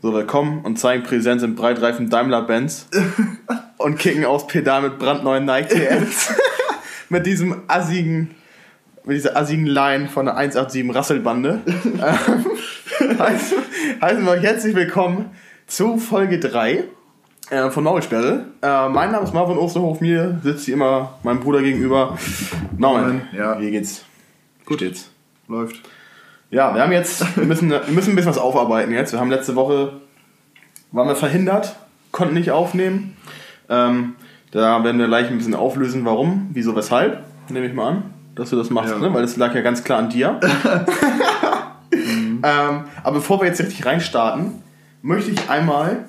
[0.00, 2.88] So, wir kommen und zeigen Präsenz im breitreifen Daimler-Benz
[3.78, 6.34] und kicken aus Pedal mit brandneuen Nike TS.
[7.08, 8.34] mit diesem assigen,
[9.04, 11.60] mit dieser assigen Line von der 187 Rasselbande.
[13.00, 13.58] Ähm, heißen,
[14.00, 15.30] heißen wir euch herzlich willkommen
[15.68, 16.84] zu Folge 3
[17.50, 18.46] äh, von Maulsperre.
[18.60, 22.18] Äh, mein Name ist Marvin Osterhof, mir sitzt hier immer mein Bruder gegenüber.
[22.76, 23.60] Norman, Ja.
[23.60, 24.04] wie geht's?
[24.64, 24.78] Gut.
[24.78, 25.10] Steht's?
[25.46, 25.76] Läuft.
[26.50, 29.12] Ja, wir haben jetzt, wir müssen, wir müssen ein bisschen was aufarbeiten jetzt.
[29.12, 30.00] Wir haben letzte Woche,
[30.92, 31.76] waren wir verhindert,
[32.10, 33.16] konnten nicht aufnehmen.
[33.68, 34.14] Ähm,
[34.50, 38.02] da werden wir gleich ein bisschen auflösen, warum, wieso, weshalb, nehme ich mal an,
[38.34, 38.98] dass du das machst, Ja.
[38.98, 39.12] ne?
[39.12, 40.40] weil das lag ja ganz klar an dir.
[41.92, 44.62] ähm, aber bevor wir jetzt richtig reinstarten,
[45.02, 46.06] möchte ich einmal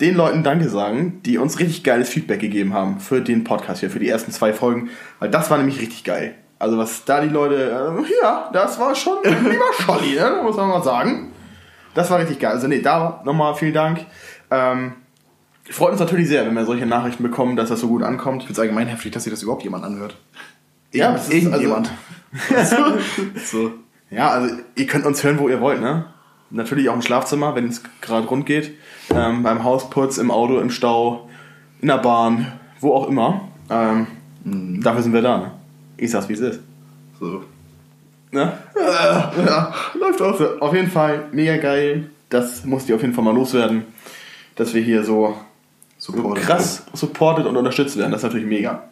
[0.00, 3.90] den Leuten Danke sagen, die uns richtig geiles Feedback gegeben haben für den Podcast hier,
[3.90, 4.88] für die ersten zwei Folgen,
[5.20, 6.34] weil das war nämlich richtig geil.
[6.60, 10.40] Also was da die Leute, äh, ja, das war schon lieber Scholli, ne?
[10.42, 11.32] muss man mal sagen.
[11.94, 12.52] Das war richtig geil.
[12.52, 14.04] Also nee, da nochmal vielen Dank.
[14.50, 14.92] Ähm,
[15.70, 18.42] freut uns natürlich sehr, wenn wir solche Nachrichten bekommen, dass das so gut ankommt.
[18.42, 20.18] Ich finde es allgemein heftig, dass sich das überhaupt jemand anhört.
[20.92, 21.90] Ja, das ist irgendjemand.
[22.54, 22.76] Also,
[23.44, 23.72] So.
[24.10, 26.04] ja, also ihr könnt uns hören, wo ihr wollt, ne?
[26.50, 28.76] Natürlich auch im Schlafzimmer, wenn es gerade rund geht.
[29.08, 31.30] Ähm, beim Hausputz, im Auto, im Stau,
[31.80, 33.48] in der Bahn, wo auch immer.
[33.70, 34.08] Ähm,
[34.82, 35.52] Dafür sind wir da, ne?
[36.00, 36.60] Ich sag's, wie es ist.
[37.20, 37.44] So.
[38.30, 38.52] Ne?
[38.74, 40.38] Ja, läuft auch.
[40.38, 42.08] So, auf jeden Fall mega geil.
[42.30, 43.84] Das musst ihr auf jeden Fall mal loswerden,
[44.56, 45.36] dass wir hier so,
[45.98, 48.12] so krass supported und unterstützt werden.
[48.12, 48.84] Das ist natürlich mega.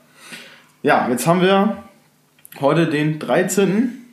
[0.82, 1.78] Ja, jetzt haben wir
[2.60, 4.04] heute den 13.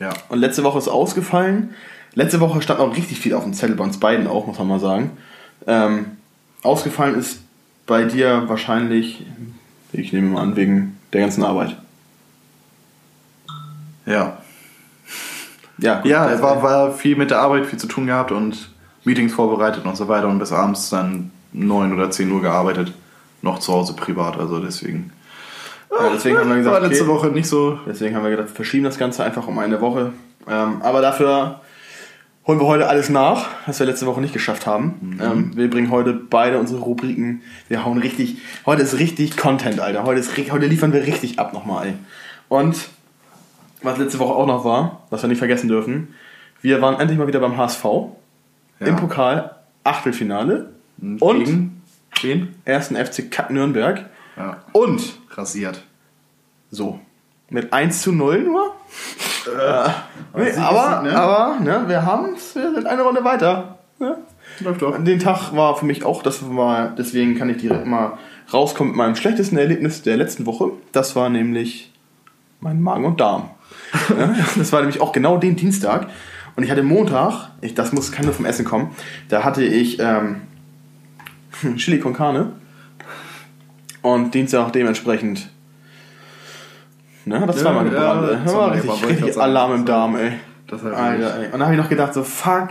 [0.00, 0.14] Ja.
[0.30, 1.74] Und letzte Woche ist ausgefallen.
[2.14, 4.68] Letzte Woche stand auch richtig viel auf dem Zettel, bei uns beiden auch, muss man
[4.68, 5.10] mal sagen.
[5.66, 6.12] Ähm,
[6.62, 7.40] ausgefallen ist
[7.86, 9.26] bei dir wahrscheinlich,
[9.92, 11.76] ich nehme mal an, wegen der ganzen Arbeit.
[14.04, 14.38] Ja.
[15.78, 18.70] Ja, gut, Ja, es war, war viel mit der Arbeit, viel zu tun gehabt und
[19.04, 22.92] Meetings vorbereitet und so weiter und bis abends dann 9 oder 10 Uhr gearbeitet.
[23.42, 25.12] Noch zu Hause privat, also deswegen.
[25.90, 27.12] Ja, deswegen haben wir gesagt, war letzte okay.
[27.12, 27.78] Woche nicht so.
[27.86, 30.12] Deswegen haben wir gedacht, verschieben das Ganze einfach um eine Woche.
[30.48, 31.60] Ähm, aber dafür
[32.46, 35.18] holen wir heute alles nach, was wir letzte Woche nicht geschafft haben.
[35.20, 37.42] Ähm, wir bringen heute beide unsere Rubriken.
[37.68, 38.38] Wir hauen richtig.
[38.64, 40.04] Heute ist richtig Content, Alter.
[40.04, 41.88] Heute, ist, heute liefern wir richtig ab nochmal.
[41.88, 41.94] ey.
[42.48, 42.88] Und
[43.82, 46.14] was letzte Woche auch noch war, was wir nicht vergessen dürfen,
[46.62, 48.86] wir waren endlich mal wieder beim HSV Ja.
[48.86, 50.70] im Pokal Achtelfinale
[51.20, 51.82] und Gegen
[52.22, 52.54] wen?
[52.64, 54.62] ersten FC Kack Nürnberg Ja.
[54.72, 55.02] und
[55.32, 55.82] Rasiert.
[56.70, 57.00] so.
[57.48, 58.74] Mit 1 zu 0 nur.
[59.46, 59.88] Äh,
[60.36, 61.18] nee, aber, Sieg, ne?
[61.18, 63.78] aber ne, wir haben wir sind eine Runde weiter.
[63.98, 64.18] Ne?
[64.60, 64.94] Läuft doch.
[64.94, 68.18] An den Tag war für mich auch, das war, deswegen kann ich direkt mal
[68.52, 70.72] rauskommen mit meinem schlechtesten Erlebnis der letzten Woche.
[70.92, 71.92] Das war nämlich
[72.60, 73.50] mein Magen und Darm.
[74.08, 76.08] ja, das war nämlich auch genau den Dienstag.
[76.56, 78.90] Und ich hatte Montag, ich, das muss, kann nur vom Essen kommen,
[79.28, 80.42] da hatte ich ähm,
[81.76, 82.52] Chili con Carne.
[84.02, 85.50] Und Dienstag dementsprechend.
[87.26, 88.28] Ne, das Ja, war meine ja, Brande.
[88.32, 89.36] das Das war war richtig, ich richtig.
[89.38, 90.32] Alarm im Darm, ey.
[90.68, 91.44] Das war Alter, ey.
[91.46, 92.68] Und dann habe ich noch gedacht, so, fuck.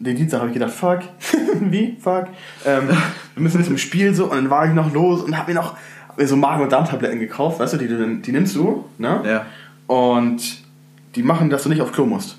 [0.00, 1.00] Den Dienstag habe ich gedacht, fuck.
[1.60, 1.96] Wie?
[2.00, 2.26] Fuck.
[2.66, 2.88] Ähm,
[3.34, 4.24] wir müssen zum Spiel so.
[4.24, 5.76] Und dann war ich noch los und habe mir noch
[6.18, 7.60] so Magen- und Darmtabletten gekauft.
[7.60, 9.20] Weißt du, die, du- die nimmst du, ne?
[9.24, 9.46] Ja.
[9.86, 10.62] Und
[11.14, 12.36] die machen, dass du nicht auf Klo musst.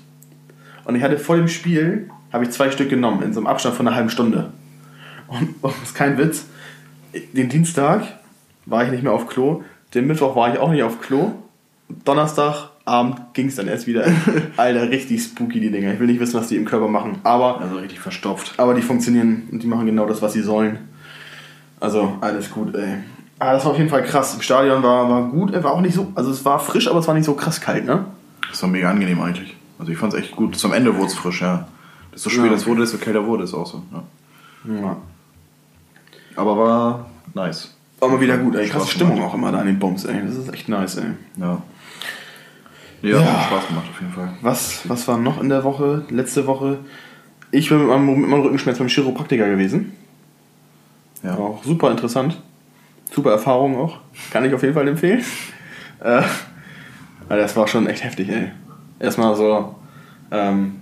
[0.84, 3.74] Und ich hatte vor dem Spiel, habe ich zwei Stück genommen, in so einem Abstand
[3.74, 4.50] von einer halben Stunde.
[5.28, 6.44] Und, und das ist kein Witz,
[7.32, 8.02] den Dienstag
[8.66, 9.62] war ich nicht mehr auf Klo,
[9.96, 11.32] den Mittwoch war ich auch nicht auf Klo,
[12.04, 14.04] Donnerstagabend ging es dann erst wieder.
[14.56, 15.92] Alter, richtig spooky die Dinger.
[15.92, 18.54] Ich will nicht wissen, was die im Körper machen, aber, Also richtig verstopft.
[18.58, 20.78] aber die funktionieren und die machen genau das, was sie sollen.
[21.80, 22.94] Also, alles gut, ey.
[23.38, 24.34] Aber das war auf jeden Fall krass.
[24.34, 27.06] Im Stadion war, war gut, war auch nicht so, also es war frisch, aber es
[27.06, 28.06] war nicht so krass kalt, ne?
[28.50, 29.54] Das war mega angenehm eigentlich.
[29.78, 30.56] Also ich fand es echt gut.
[30.56, 31.68] Zum Ende wurde es frisch, ja.
[32.14, 32.54] Desto später Ja.
[32.54, 33.82] es wurde, desto kälter wurde es auch so.
[33.92, 34.02] Ja.
[34.80, 34.96] Ja.
[36.36, 37.75] Aber war nice.
[37.98, 38.68] War mal wieder gut, ey.
[38.68, 40.20] Krasse Stimmung auch immer da an den Bums, ey.
[40.26, 41.04] Das ist echt nice, ey.
[41.38, 41.62] Ja.
[43.02, 43.24] Ja, Ja.
[43.24, 44.28] hat Spaß gemacht auf jeden Fall.
[44.42, 46.04] Was, was war noch in der Woche?
[46.10, 46.78] Letzte Woche.
[47.50, 49.92] Ich bin mit meinem, mit meinem Rückenschmerz beim Chiropraktiker gewesen.
[51.22, 51.36] Ja.
[51.36, 52.40] Auch super interessant.
[53.10, 53.98] Super Erfahrung auch.
[54.30, 55.22] Kann ich auf jeden Fall empfehlen.
[56.00, 56.22] Äh,
[57.28, 58.50] weil das war schon echt heftig, ey.
[58.98, 59.74] Erstmal so,
[60.30, 60.76] ähm,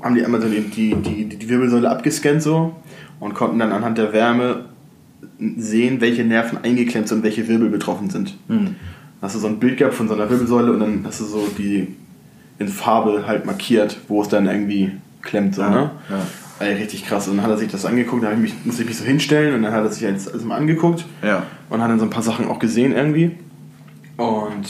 [0.00, 2.76] haben die einmal so die, die, die, die Wirbelsäule abgescannt so
[3.20, 4.66] und konnten dann anhand der Wärme
[5.56, 8.36] sehen, welche Nerven eingeklemmt sind und welche Wirbel betroffen sind.
[8.48, 8.76] Hm.
[9.20, 11.46] hast du so ein Bild gehabt von so einer Wirbelsäule und dann hast du so
[11.58, 11.88] die
[12.58, 14.92] in Farbe halt markiert, wo es dann irgendwie
[15.22, 15.90] klemmt, so, Ja, ne?
[16.10, 16.66] ja.
[16.66, 17.26] Ey, richtig krass.
[17.26, 19.04] Und dann hat er sich das angeguckt, dann hab ich mich, musste ich mich so
[19.04, 21.42] hinstellen und dann hat er sich alles, alles mal angeguckt Ja.
[21.70, 23.32] und hat dann so ein paar Sachen auch gesehen irgendwie.
[24.16, 24.68] Und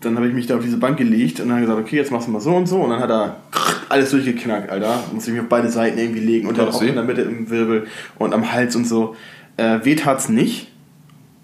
[0.00, 2.28] dann habe ich mich da auf diese Bank gelegt und dann gesagt, okay, jetzt machst
[2.28, 2.80] du mal so und so.
[2.80, 3.36] Und dann hat er
[3.92, 5.02] alles durchgeknackt, Alter.
[5.12, 7.48] Musste ich mich auf beide Seiten irgendwie legen und dann auch in der Mitte im
[7.50, 7.86] Wirbel
[8.18, 9.14] und am Hals und so.
[9.56, 10.68] Äh, weh tat's nicht.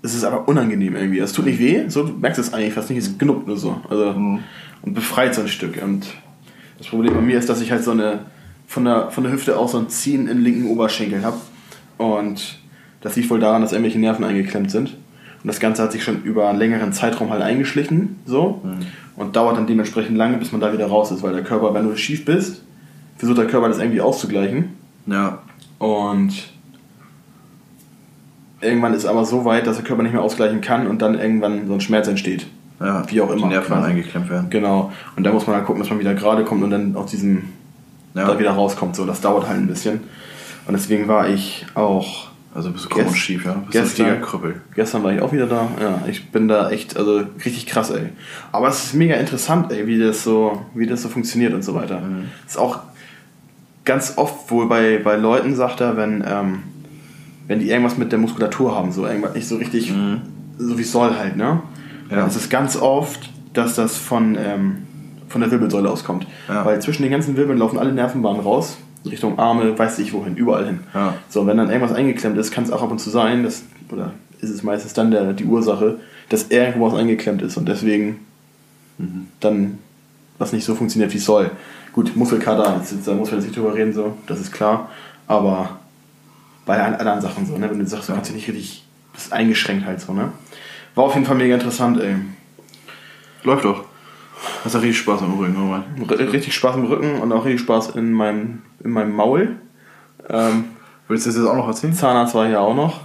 [0.02, 1.18] Es ist aber unangenehm irgendwie.
[1.18, 3.80] Es tut nicht weh, so du merkst es eigentlich fast nicht, es genuppt nur so.
[3.88, 4.40] Also, mhm.
[4.82, 5.82] Und befreit so ein Stück.
[5.82, 6.06] Und
[6.78, 8.20] das Problem bei mir ist, dass ich halt so eine
[8.68, 11.38] von der, von der Hüfte aus so ein Ziehen im linken Oberschenkel habe.
[11.96, 12.58] Und
[13.00, 14.90] das liegt wohl daran, dass irgendwelche Nerven eingeklemmt sind.
[15.42, 18.60] Und das Ganze hat sich schon über einen längeren Zeitraum halt eingeschlichen, so.
[18.62, 18.86] Mhm.
[19.18, 21.88] Und dauert dann dementsprechend lange, bis man da wieder raus ist, weil der Körper, wenn
[21.88, 22.62] du schief bist,
[23.16, 24.76] versucht der Körper das irgendwie auszugleichen.
[25.06, 25.40] Ja.
[25.78, 26.34] Und
[28.60, 31.66] irgendwann ist aber so weit, dass der Körper nicht mehr ausgleichen kann und dann irgendwann
[31.66, 32.46] so ein Schmerz entsteht.
[32.78, 33.48] Ja, wie auch immer.
[33.48, 34.50] Die Nerven eingeklemmt werden.
[34.50, 34.92] Genau.
[35.16, 37.42] Und da muss man dann gucken, dass man wieder gerade kommt und dann aus diesem
[38.14, 38.24] ja.
[38.24, 38.94] da wieder rauskommt.
[38.94, 40.00] So, das dauert halt ein bisschen.
[40.66, 43.52] Und deswegen war ich auch also bist du und schief, ja?
[43.52, 44.60] Bist gestern, Krüppel.
[44.74, 45.68] Gestern war ich auch wieder da.
[45.80, 48.08] Ja, ich bin da echt, also richtig krass, ey.
[48.52, 51.74] Aber es ist mega interessant, ey, wie das so, wie das so funktioniert und so
[51.74, 52.00] weiter.
[52.00, 52.24] Mhm.
[52.46, 52.80] Ist auch
[53.84, 56.62] ganz oft wohl bei, bei Leuten, sagt er, wenn, ähm,
[57.46, 60.22] wenn die irgendwas mit der Muskulatur haben, so irgendwas nicht so richtig, mhm.
[60.58, 61.60] so wie es soll halt, ne?
[62.10, 62.16] Ja.
[62.16, 64.78] Dann ist es ganz oft, dass das von, ähm,
[65.28, 66.26] von der Wirbelsäule auskommt.
[66.48, 66.64] Ja.
[66.64, 70.66] Weil zwischen den ganzen Wirbeln laufen alle Nervenbahnen raus Richtung Arme, weiß ich wohin, überall
[70.66, 70.80] hin.
[70.94, 71.14] Ja.
[71.28, 74.12] So, wenn dann irgendwas eingeklemmt ist, kann es auch ab und zu sein, dass, oder
[74.40, 75.98] ist es meistens dann der, die Ursache,
[76.28, 78.20] dass irgendwo was eingeklemmt ist und deswegen
[78.98, 79.28] mhm.
[79.40, 79.78] dann
[80.38, 81.50] was nicht so funktioniert, wie es soll.
[81.92, 84.90] Gut, Muskelkater, da muss man jetzt nicht drüber reden, so, das ist klar,
[85.26, 85.78] aber
[86.64, 89.86] bei anderen Sachen so, ne, wenn du sagst, du kannst ja nicht richtig, bist eingeschränkt
[89.86, 90.32] halt so, ne.
[90.94, 92.16] War auf jeden Fall mega interessant, ey.
[93.42, 93.87] Läuft doch.
[94.64, 95.84] Hast du richtig Spaß im Rücken, Roman?
[96.10, 99.56] Richtig Spaß im Rücken und auch richtig Spaß in meinem, in meinem Maul.
[100.28, 100.64] Ähm,
[101.08, 101.94] Willst du das jetzt auch noch erzählen?
[101.94, 103.00] Zahnarzt war hier auch noch.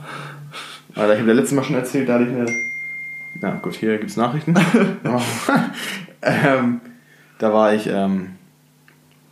[0.93, 2.45] Alter, ich habe ja letztes Mal schon erzählt, da hatte ich eine.
[3.39, 4.53] Na gut, hier gibt es Nachrichten.
[6.21, 6.81] ähm,
[7.39, 7.87] da war ich.
[7.87, 8.31] Ähm,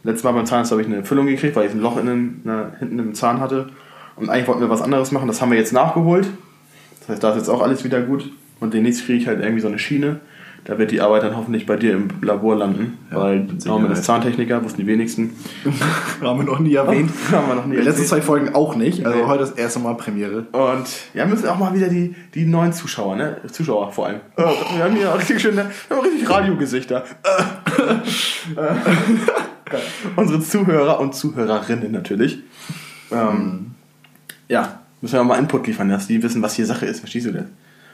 [0.03, 2.41] letztes Mal beim Zahnarzt habe ich eine Füllung gekriegt, weil ich ein Loch in den,
[2.45, 3.69] na, hinten im Zahn hatte.
[4.15, 5.27] Und eigentlich wollten wir was anderes machen.
[5.27, 6.27] Das haben wir jetzt nachgeholt.
[7.01, 8.31] Das heißt, da ist jetzt auch alles wieder gut.
[8.61, 10.21] Und demnächst kriege ich halt irgendwie so eine Schiene
[10.65, 14.03] da wird die Arbeit dann hoffentlich bei dir im Labor landen, ja, weil Norman ist
[14.03, 15.35] Zahntechniker, wussten die wenigsten.
[16.21, 17.11] haben wir noch nie erwähnt.
[17.31, 19.25] haben wir noch nie den letzten zwei Folgen auch nicht, also nee.
[19.25, 20.45] heute das erste Mal Premiere.
[20.51, 23.37] Und ja, müssen auch mal wieder die, die neuen Zuschauer, ne?
[23.51, 24.19] Zuschauer vor allem.
[24.37, 27.05] Oh, wir haben hier richtig schöne, wir haben richtig Radiogesichter.
[30.15, 32.39] Unsere Zuhörer und Zuhörerinnen natürlich.
[33.11, 33.71] Ähm,
[34.47, 36.99] ja, müssen wir auch mal Input liefern, dass die wissen, was hier Sache ist.
[36.99, 37.45] Verstehst du das?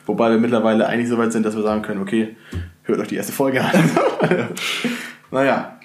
[0.07, 2.35] Wobei wir mittlerweile eigentlich so weit sind, dass wir sagen können, okay,
[2.83, 3.89] hört euch die erste Folge an.
[5.31, 5.77] naja,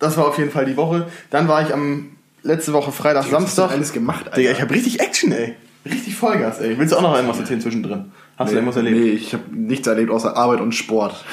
[0.00, 1.06] das war auf jeden Fall die Woche.
[1.30, 3.40] Dann war ich am letzte Woche Freitag, Samstag.
[3.40, 4.36] Was hast alles gemacht, Alter?
[4.36, 5.54] Digga, ich habe richtig Action, ey.
[5.84, 6.76] Richtig Vollgas, ey.
[6.78, 8.12] Willst du auch noch irgendwas erzählen zwischendrin?
[8.36, 8.96] Hast nee, du irgendwas erlebt?
[8.96, 11.24] Nee, ich habe nichts erlebt außer Arbeit und Sport.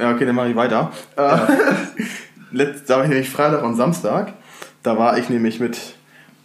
[0.00, 0.92] Ja, okay, dann mache ich weiter.
[1.16, 1.46] Ja.
[2.52, 4.32] Letzt, da war ich nämlich Freitag und Samstag.
[4.82, 5.78] Da war ich nämlich mit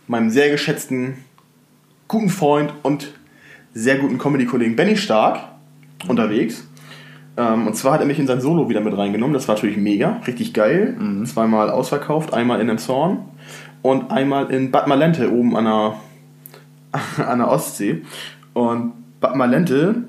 [0.07, 1.23] meinem sehr geschätzten
[2.07, 3.13] guten Freund und
[3.73, 5.39] sehr guten Comedy-Kollegen Benny Stark
[6.07, 6.67] unterwegs.
[7.37, 9.33] Ähm, und zwar hat er mich in sein Solo wieder mit reingenommen.
[9.33, 10.95] Das war natürlich mega, richtig geil.
[10.97, 11.25] Mhm.
[11.25, 13.19] Zweimal ausverkauft, einmal in Emshorn
[13.81, 15.95] und einmal in Bad Malente oben an der,
[17.27, 18.03] an der Ostsee.
[18.53, 20.03] Und Bad Malente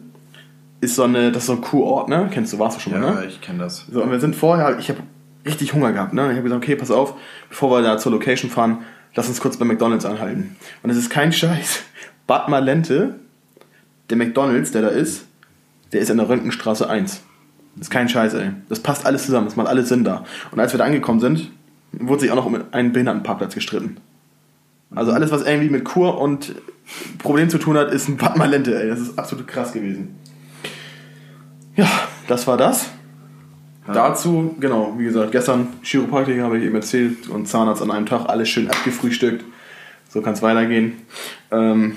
[0.80, 2.28] ist so eine, das ist so ein Kurort, ne?
[2.32, 3.20] Kennst du, warst du schon mal, ja, ne?
[3.22, 3.86] Ja, ich kenne das.
[3.90, 5.00] So, und wir sind vorher, ich habe
[5.46, 6.22] richtig Hunger gehabt, ne?
[6.22, 7.14] Ich habe gesagt, okay, pass auf,
[7.48, 8.78] bevor wir da zur Location fahren,
[9.14, 10.56] lass uns kurz bei McDonalds anhalten.
[10.82, 11.84] Und es ist kein Scheiß.
[12.26, 13.20] Bad Malente
[14.12, 15.24] der McDonalds, der da ist,
[15.92, 17.22] der ist in der Röntgenstraße 1.
[17.76, 18.50] Das ist kein Scheiß, ey.
[18.68, 20.24] Das passt alles zusammen, das macht alles Sinn da.
[20.50, 21.50] Und als wir da angekommen sind,
[21.92, 23.96] wurde sich auch noch um einen Behindertenparkplatz gestritten.
[24.94, 26.54] Also alles, was irgendwie mit Kur und
[27.18, 28.90] Problem zu tun hat, ist ein Bad Malente, ey.
[28.90, 30.14] Das ist absolut krass gewesen.
[31.74, 31.88] Ja,
[32.28, 32.90] das war das.
[33.86, 33.94] Ja.
[33.94, 38.28] Dazu, genau, wie gesagt, gestern Chiropraktiker habe ich eben erzählt und Zahnarzt an einem Tag,
[38.28, 39.42] alles schön abgefrühstückt.
[40.10, 40.98] So kann es weitergehen.
[41.50, 41.96] Ähm,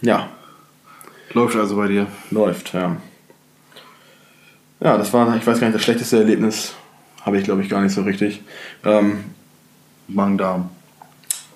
[0.00, 0.30] ja,
[1.32, 2.06] Läuft also bei dir?
[2.30, 2.96] Läuft, ja.
[4.80, 6.74] Ja, das war, ich weiß gar nicht, das schlechteste Erlebnis
[7.22, 8.42] habe ich, glaube ich, gar nicht so richtig.
[8.84, 9.24] Ähm,
[10.08, 10.70] Magen-Darm.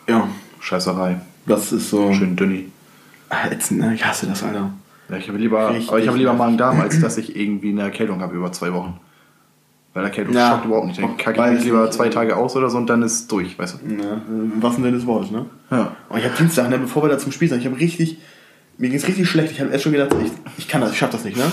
[0.08, 0.28] Ja.
[0.60, 1.20] Scheißerei.
[1.46, 2.12] Das ist so.
[2.12, 2.70] Schön dünni.
[3.50, 4.72] Jetzt, ne, ich hasse das, Alter.
[5.08, 8.20] Ja, ich habe lieber, aber ich habe lieber Magen-Darm, als dass ich irgendwie eine Erkältung
[8.20, 8.98] habe über zwei Wochen.
[9.92, 11.02] Weil Erkältung ja, schockt überhaupt nicht.
[11.02, 13.78] Dann kacke ich lieber zwei Tage aus oder so und dann ist es durch, weißt
[13.82, 14.02] du?
[14.02, 14.22] Ja,
[14.60, 15.46] was denn des Wortes, ne?
[15.70, 15.96] Ja.
[16.08, 18.18] Und ich habe Dienstag, ne, bevor wir da zum Spiel sind, ich habe richtig,
[18.80, 19.52] mir ging es richtig schlecht.
[19.52, 21.52] Ich habe erst schon gedacht, ich, ich kann das, ich schaffe das nicht, ne?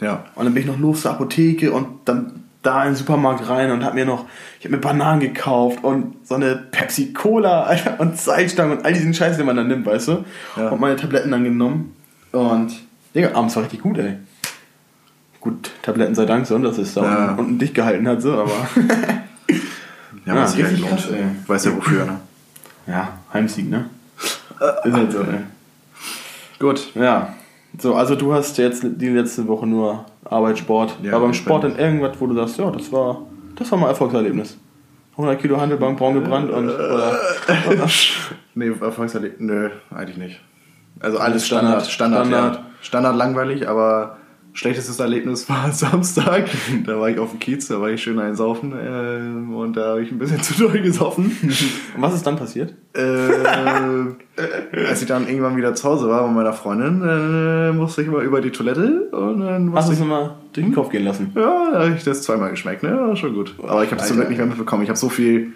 [0.00, 0.24] Ja.
[0.34, 3.70] Und dann bin ich noch los zur Apotheke und dann da in den Supermarkt rein
[3.70, 4.24] und habe mir noch,
[4.58, 8.92] ich habe mir Bananen gekauft und so eine Pepsi Cola Alter, und Salzstangen und all
[8.92, 10.24] diesen Scheiß, den man dann nimmt, weißt du?
[10.56, 10.70] Ja.
[10.70, 11.94] Und meine Tabletten dann genommen
[12.32, 12.72] und,
[13.14, 14.16] Digga, abends war richtig gut, ey.
[15.40, 17.34] Gut, Tabletten sei Dank so, und das ist da ja.
[17.34, 18.52] unten dicht gehalten hat, so, aber.
[20.24, 21.08] ja, was sich ja lohnt.
[21.48, 22.20] Weiß ja wofür, ne?
[22.86, 23.90] Ja, Heimsieg, ne?
[24.84, 25.40] ist halt so, ey.
[26.62, 26.94] Gut.
[26.94, 27.34] Ja.
[27.76, 30.96] So, also du hast jetzt die letzte Woche nur Arbeit, Sport.
[31.02, 33.22] Ja, aber beim Sport dann irgendwas, wo du sagst, ja, das war,
[33.56, 34.58] das war mal ein Erfolgserlebnis.
[35.12, 36.68] 100 Kilo Handelbank braun gebrannt und.
[36.68, 37.18] Oder,
[38.54, 39.40] nee, Erfolgserlebnis.
[39.40, 40.40] Nö, eigentlich nicht.
[41.00, 44.18] Also alles Standard, Standard, Standard, Standard, Standard langweilig, aber
[44.54, 46.44] Schlechtestes Erlebnis war Samstag.
[46.84, 50.02] Da war ich auf dem Kiez, da war ich schön einsaufen äh, und da habe
[50.02, 51.36] ich ein bisschen zu doll gesoffen.
[51.94, 52.74] Und was ist dann passiert?
[52.94, 53.00] Äh,
[54.86, 58.22] als ich dann irgendwann wieder zu Hause war bei meiner Freundin, äh, musste ich mal
[58.22, 61.32] über die Toilette und dann musste Hast du es nochmal durch den Kopf gehen lassen?
[61.34, 62.90] Ja, da habe ich das zweimal geschmeckt, ne?
[62.90, 63.54] Ja, schon gut.
[63.62, 64.82] Aber ich habe es zum Glück nicht mehr mitbekommen.
[64.82, 65.52] Ich habe so viel,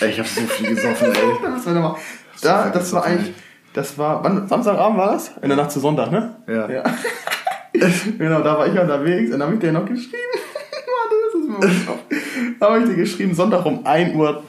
[0.00, 1.14] ey, ich habe so viel gesoffen, ey.
[1.54, 1.96] das war, nochmal,
[2.42, 3.32] da, das war eigentlich,
[3.72, 5.32] das war, wann, Samstagabend war das?
[5.40, 6.36] In der Nacht zu Sonntag, ne?
[6.48, 6.68] Ja.
[6.68, 6.82] ja.
[8.18, 10.12] genau, da war ich unterwegs und dann habe ich dir noch geschrieben.
[11.52, 12.54] Warte, das ist mir.
[12.60, 14.42] Da habe ich dir geschrieben, Sonntag um 1 Uhr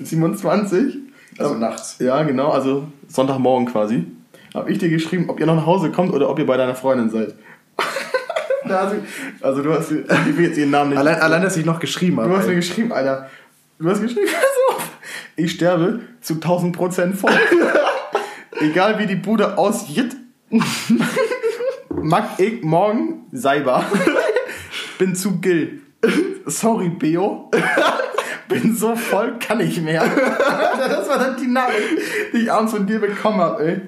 [0.00, 0.96] 27.
[1.38, 1.96] Also nachts.
[1.98, 4.04] Ja, genau, also Sonntagmorgen quasi.
[4.54, 6.74] Habe ich dir geschrieben, ob ihr noch nach Hause kommt oder ob ihr bei deiner
[6.74, 7.34] Freundin seid.
[8.64, 8.96] also,
[9.40, 10.98] also du hast, ich will jetzt ihren Namen nicht.
[10.98, 12.30] Allein, allein dass ich noch geschrieben habe.
[12.30, 13.28] Du hast mir geschrieben, Alter.
[13.78, 14.90] Du hast geschrieben, pass auf.
[15.36, 17.32] Ich sterbe zu 1000 Prozent voll.
[18.60, 20.14] Egal wie die Bude aussieht
[22.04, 23.84] mag ich morgen Seiber.
[24.98, 25.80] Bin zu Gill.
[26.46, 27.50] Sorry, Beo.
[28.48, 30.04] Bin so voll, kann ich mehr.
[30.78, 33.80] das war dann die Nachricht, die ich abends von dir bekommen habe, ey.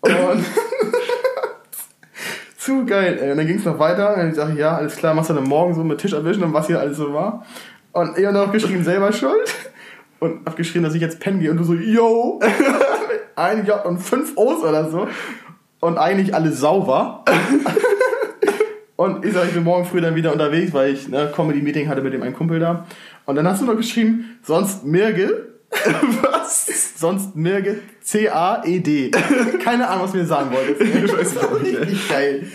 [0.00, 0.44] Und
[2.56, 3.30] zu geil, ey.
[3.32, 4.16] Und dann ging es noch weiter.
[4.16, 6.54] Und ich sage, ja, alles klar, machst du dann morgen so mit Tisch erwischen und
[6.54, 7.44] was hier alles so war.
[7.92, 9.54] Und ich habe noch geschrieben, selber schuld.
[10.18, 11.50] Und hab geschrieben, dass ich jetzt pennen gehe.
[11.50, 12.40] Und du so, yo.
[13.36, 15.08] Ein J und fünf O's oder so
[15.84, 17.24] und eigentlich alles sauber.
[18.96, 22.00] und ich sage, ich bin morgen früh dann wieder unterwegs, weil ich ne, Comedy-Meeting hatte
[22.00, 22.86] mit dem einen Kumpel da.
[23.26, 25.48] Und dann hast du noch geschrieben, sonst Mirge.
[26.22, 26.98] was?
[26.98, 27.80] Sonst Mirge.
[28.00, 29.10] C-A-E-D.
[29.62, 30.80] Keine Ahnung, was du mir sagen wolltest.
[30.80, 31.78] ich weiß auch nicht.
[31.78, 32.46] Richtig geil.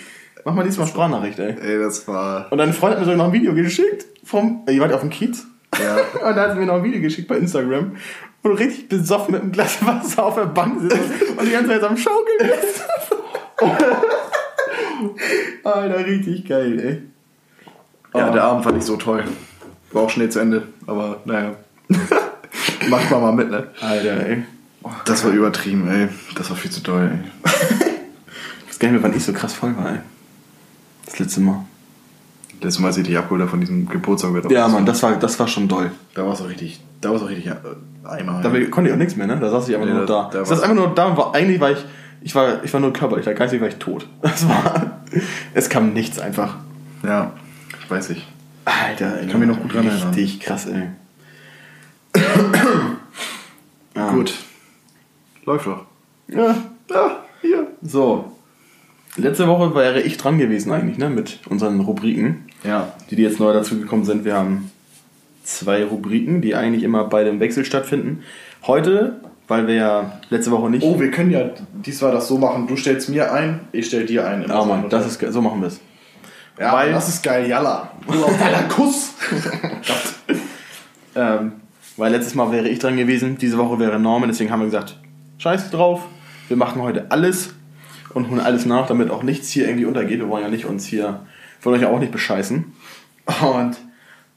[0.46, 1.56] Mach mal diesmal Sprachnachricht, ey.
[1.62, 2.52] Ey, das war.
[2.52, 4.06] Und dein Freund hat mir sogar noch ein Video geschickt.
[4.24, 5.46] Vom, ihr wart auf dem Kiez?
[5.78, 5.98] Ja.
[6.28, 7.98] Und da hat er mir noch ein Video geschickt bei Instagram,
[8.42, 10.98] wo du richtig besoffen mit einem Glas Wasser auf der Bank sitzt
[11.38, 12.84] und die ganze Zeit am Schaukeln bist.
[15.64, 17.02] Alter, richtig geil, ey.
[18.20, 18.34] Ja, oh.
[18.34, 19.24] der Abend fand ich so toll.
[19.92, 21.56] War auch schnell zu Ende, aber naja.
[22.90, 23.68] Macht man mal mit, ne?
[23.82, 24.44] Alter, ey.
[25.06, 26.08] Das war übertrieben, ey.
[26.36, 27.20] Das war viel zu toll, ey.
[28.64, 30.00] ich weiß gar nicht mehr, wann ich so krass voll war, ey.
[31.06, 31.66] Das letzte Mal.
[32.62, 34.50] Letztes Mal, als ich dich abgeholt von diesem Geburtstag.
[34.50, 35.92] Ja, Mann, das war, das war schon doll.
[36.14, 37.52] Da war es auch richtig, da war es auch richtig
[38.04, 38.42] einmal.
[38.42, 39.38] Da konnte ich auch nichts mehr, ne?
[39.40, 40.30] Da saß ich einfach nee, nur da.
[40.32, 40.40] da.
[40.40, 41.86] da saß einfach nur da und war, eigentlich war ich
[42.22, 44.08] ich war, ich war nur körperlich, da geistig war ich tot.
[44.22, 45.02] Das war,
[45.54, 46.56] es kam nichts einfach.
[47.04, 47.34] Ja,
[47.88, 48.28] weiß ich.
[48.66, 50.10] Alter, ich kann mich noch gut dran erinnern.
[50.10, 50.90] Richtig krass, ey.
[53.96, 54.12] ja.
[54.12, 54.34] Gut.
[55.46, 55.86] Läuft doch.
[56.28, 56.56] Ja,
[56.90, 57.68] ja, hier.
[57.82, 58.36] So.
[59.16, 62.46] Letzte Woche wäre ich dran gewesen eigentlich, ne, mit unseren Rubriken.
[62.64, 62.94] Ja.
[63.10, 64.26] Die, die jetzt neu dazugekommen sind.
[64.26, 64.72] Wir haben
[65.58, 68.24] zwei Rubriken, die eigentlich immer beide im Wechsel stattfinden.
[68.66, 70.84] Heute weil wir ja letzte Woche nicht.
[70.84, 72.68] Oh, wir können ja diesmal das so machen.
[72.68, 74.46] Du stellst mir ein, ich stell dir ein.
[74.48, 75.82] Ja, Mann, das ist so machen wir es.
[76.60, 77.92] Ja, weil, das ist geil, Jalla.
[78.08, 79.14] Jalla Kuss.
[81.16, 81.54] ähm,
[81.98, 84.98] weil letztes Mal wäre ich dran gewesen, diese Woche wäre Norman, deswegen haben wir gesagt,
[85.40, 86.02] scheiß drauf,
[86.48, 87.54] wir machen heute alles
[88.14, 90.20] und holen alles nach, damit auch nichts hier irgendwie untergeht.
[90.20, 91.22] Wir wollen ja nicht uns hier,
[91.64, 92.66] wollen euch ja auch nicht bescheißen.
[93.42, 93.78] Und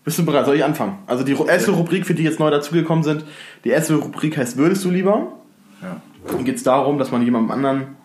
[0.05, 0.47] bist du bereit?
[0.47, 0.99] Soll ich anfangen?
[1.07, 3.25] Also die erste Rubrik, für die jetzt neu dazugekommen sind,
[3.65, 5.33] die erste Rubrik heißt Würdest du lieber?
[5.81, 6.01] Ja.
[6.27, 7.97] Dann geht es darum, dass man jemandem anderen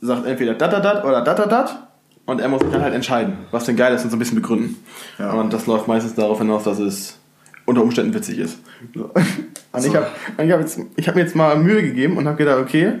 [0.00, 1.88] sagt entweder dat dat dat oder dat dat dat
[2.26, 4.36] und er muss sich dann halt entscheiden, was denn geil ist und so ein bisschen
[4.36, 4.76] begründen.
[5.18, 5.32] Ja.
[5.32, 7.18] Und das läuft meistens darauf hinaus, dass es
[7.64, 8.60] unter Umständen witzig ist.
[8.94, 9.10] So.
[9.72, 9.88] Und so.
[9.88, 10.06] ich habe
[10.36, 12.98] ich hab hab mir jetzt mal Mühe gegeben und habe gedacht, okay.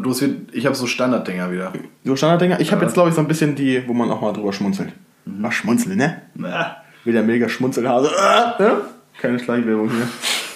[0.00, 1.72] Du hast, ich habe so Standarddinger wieder.
[2.04, 2.60] So Standarddinger?
[2.60, 2.74] Ich ja.
[2.74, 4.92] habe jetzt, glaube ich, so ein bisschen die, wo man auch mal drüber schmunzelt.
[5.24, 5.44] Mhm.
[5.44, 6.22] Ach, schmunzeln, ne?
[6.34, 6.81] Na.
[7.04, 8.08] Wie der mega Schmunzelhase.
[8.08, 8.80] Äh, ne?
[9.20, 10.08] Keine Schleichwerbung hier.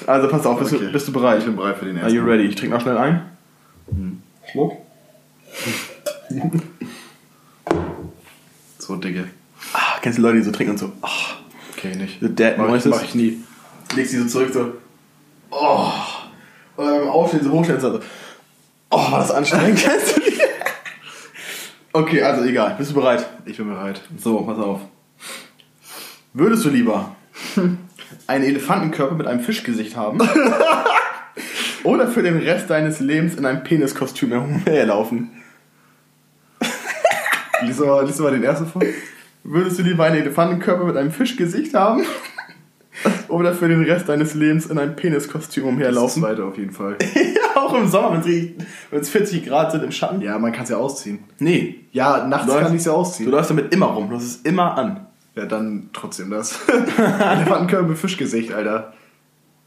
[0.07, 0.87] Also pass auf, bist, okay.
[0.87, 1.38] du, bist du bereit?
[1.38, 2.17] Ich bin bereit für den ersten.
[2.17, 2.45] Are you ready?
[2.45, 3.23] Ich trinke noch schnell ein.
[3.88, 4.23] Hm.
[4.50, 4.73] Schluck.
[8.79, 9.25] so, Digga.
[9.73, 10.93] Ah, kennst du Leute, die so trinken und so?
[11.03, 11.09] Oh.
[11.76, 12.21] Okay, nicht.
[12.21, 12.91] So Dead mach, Noises.
[12.91, 13.38] Mach ich nie.
[13.95, 14.73] Legst die so zurück, so.
[15.50, 15.91] Oh.
[16.76, 18.00] Oder beim Aufstehen so hochstellen, so.
[18.91, 19.79] Oh, war das anstrengend.
[19.83, 20.37] Kennst du die?
[21.93, 22.75] Okay, also egal.
[22.76, 23.26] Bist du bereit?
[23.47, 24.03] Ich bin bereit.
[24.19, 24.81] So, pass auf.
[26.38, 27.16] Würdest du lieber
[28.26, 30.19] einen Elefantenkörper mit einem Fischgesicht haben?
[31.83, 35.31] oder für den Rest deines Lebens in einem Peniskostüm herumlaufen?
[37.62, 38.83] lies, mal, lies mal den ersten vor.
[39.45, 42.02] Würdest du lieber einen Elefantenkörper mit einem Fischgesicht haben?
[43.28, 46.23] Oder für den Rest deines Lebens in einem Peniskostüm Das umherlaufen?
[46.23, 46.99] zweite auf jeden Fall.
[47.14, 50.21] ja, auch im Sommer, wenn es 40 Grad sind im Schatten.
[50.21, 51.21] Ja, man kann es ja ausziehen.
[51.38, 51.76] Nee.
[51.93, 53.31] Ja, nachts Läufst- kann ich es ja Du ausziehen.
[53.31, 55.06] läufst damit immer rum, du hast es immer an.
[55.37, 56.59] Ja, dann trotzdem das.
[56.69, 58.95] Elefantenkörper mit Fischgesicht, Alter.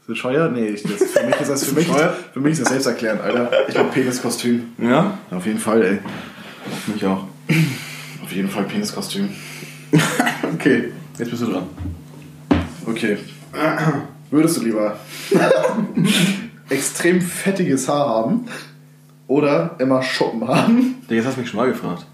[0.00, 0.52] das bescheuert?
[0.52, 2.16] Nee, ich, das, für mich ist das für mich, Bescheuert?
[2.32, 3.50] für mich ist das selbsterklärend, Alter.
[3.68, 4.64] Ich mach Peniskostüm.
[4.78, 5.18] Ja?
[5.30, 5.98] Auf jeden Fall, ey.
[6.92, 7.24] Mich auch.
[8.22, 9.30] Auf jeden Fall Peniskostüm.
[10.54, 11.62] Okay, jetzt bist du dran.
[12.86, 13.16] Okay.
[14.30, 14.98] Würdest du lieber
[16.68, 18.46] extrem fettiges Haar haben
[19.26, 20.96] oder immer Schuppen haben?
[21.08, 22.04] Digga, das hast du mich schon mal gefragt.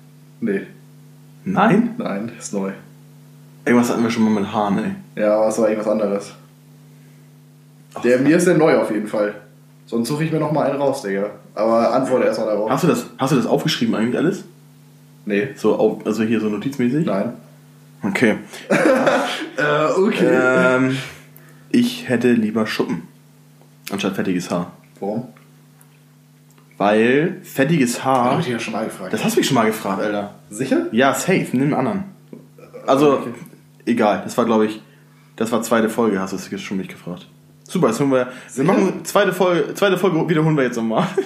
[0.41, 0.63] Nee,
[1.45, 1.95] Nein?
[1.99, 2.73] nein, ist neu.
[3.67, 5.23] Irgendwas hatten wir schon mal mit Haaren, ey.
[5.23, 6.33] Ja, aber es war irgendwas anderes.
[8.05, 9.35] Der, mir ist der neu auf jeden Fall.
[9.87, 11.31] Sonst suche ich mir noch mal einen raus, Digga.
[11.55, 12.71] Aber antworte erstmal darauf.
[12.71, 14.45] Hast du das, hast du das aufgeschrieben eigentlich alles?
[15.25, 15.49] Nee.
[15.57, 17.05] So, auf, also hier so notizmäßig?
[17.07, 17.33] Nein.
[18.03, 18.37] Okay.
[19.59, 20.29] Äh, okay.
[20.31, 20.99] ähm,
[21.71, 23.09] ich hätte lieber Schuppen.
[23.91, 24.73] Anstatt fettiges Haar.
[25.01, 25.29] Warum?
[26.77, 28.33] Weil fettiges Haar.
[28.33, 29.15] Hab ich dich ja schon mal gefragt.
[29.15, 30.35] Das hast du mich schon mal gefragt, Alter.
[30.51, 30.89] Sicher?
[30.93, 32.05] Ja, safe, nimm einen anderen.
[32.87, 33.31] Also, Okay.
[33.87, 34.21] Egal.
[34.25, 34.83] Das war, glaube ich,
[35.37, 37.27] das war zweite Folge, hast du es schon mich gefragt.
[37.65, 38.29] Super, jetzt holen wir.
[38.55, 41.09] Wir machen zweite Folge, zweite Folge wiederholen wir jetzt nochmal.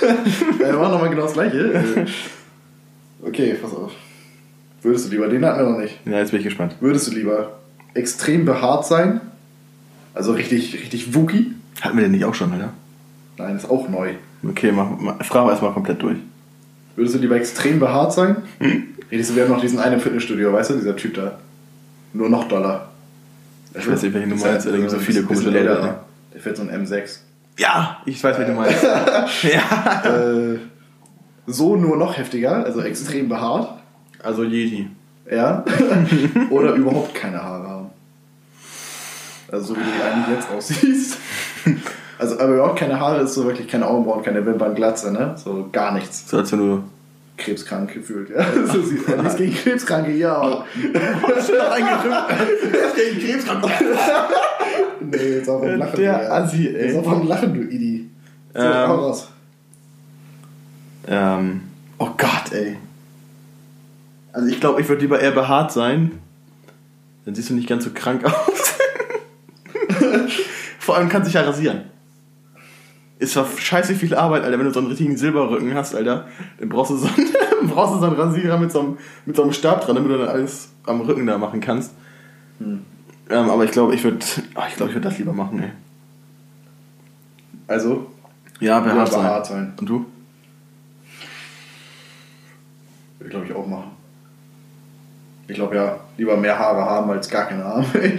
[0.58, 2.06] Wir machen nochmal genau das gleiche.
[3.22, 3.92] Okay, pass auf.
[4.82, 5.98] Würdest du lieber, den hatten wir noch nicht.
[6.06, 6.76] ja, jetzt bin ich gespannt.
[6.80, 7.58] Würdest du lieber
[7.94, 9.20] extrem behaart sein?
[10.14, 11.54] Also richtig, richtig wookie?
[11.80, 12.72] Hatten wir den nicht auch schon, Alter?
[13.36, 14.14] Nein, ist auch neu.
[14.42, 16.16] Okay, mach, mach, frag mal erstmal komplett durch.
[16.96, 18.36] Würdest du lieber extrem behaart sein?
[19.10, 21.38] Redest du, wir haben noch diesen einen im Fitnessstudio, weißt du, dieser Typ da.
[22.12, 22.88] Nur noch Doller.
[23.74, 26.04] Ich weiß nicht, Ist meinst, halt da gibt so viele komische Leute, älterer.
[26.34, 27.18] Der fährt so ein M6.
[27.58, 28.82] Ja, ich weiß, wen du meinst.
[29.42, 30.02] ja.
[30.04, 30.58] äh,
[31.46, 33.80] so nur noch heftiger, also extrem behaart.
[34.22, 34.88] Also Yeti.
[35.30, 35.64] Ja.
[36.50, 37.90] Oder überhaupt keine Haare haben.
[39.50, 41.18] Also so wie du eigentlich jetzt aussiehst.
[42.20, 45.36] Also aber überhaupt keine Haare ist so wirklich keine Augenbrauen, keine Wimpern, Glatze, ne?
[45.42, 46.28] So gar nichts.
[46.28, 46.82] So als wenn du.
[47.40, 48.44] Krebskrank gefühlt, ja.
[48.66, 49.18] So sieht man.
[49.22, 50.36] Nichts gegen Krebskranke, ja.
[50.36, 50.92] aber- gegen
[53.20, 53.44] Krebs
[55.00, 55.96] Nee, jetzt auch vom Lachen.
[55.96, 56.32] Der Digga.
[56.36, 56.86] Assi, ey.
[56.86, 58.08] Jetzt auch vom Lachen, du Idi.
[58.54, 58.88] So, Ähm.
[58.88, 59.28] hau raus.
[61.08, 61.62] Ähm,
[61.98, 62.76] oh Gott, ey.
[64.32, 66.12] Also ich glaube, ich würde lieber eher behaart sein.
[67.24, 68.74] Dann siehst du nicht ganz so krank aus.
[70.78, 71.82] Vor allem kannst du dich ja rasieren.
[73.20, 76.26] Ist zwar scheiße viel Arbeit, Alter, wenn du so einen richtigen Silberrücken hast, Alter.
[76.58, 77.28] Dann brauchst du so einen,
[77.68, 80.16] brauchst du so einen Rasierer mit so, einem, mit so einem Stab dran, damit du
[80.16, 81.92] dann alles am Rücken da machen kannst.
[82.58, 82.80] Hm.
[83.28, 85.70] Ähm, aber ich glaube, ich würde ich glaube, ich würde das lieber machen, ey.
[87.68, 88.10] Also,
[88.58, 89.22] Ja, behaart, sein.
[89.22, 89.72] behaart sein.
[89.78, 90.06] Und du?
[93.18, 93.90] würde ich glaube ich auch machen.
[95.46, 97.84] Ich glaube ja, lieber mehr Haare haben als gar keine Haare.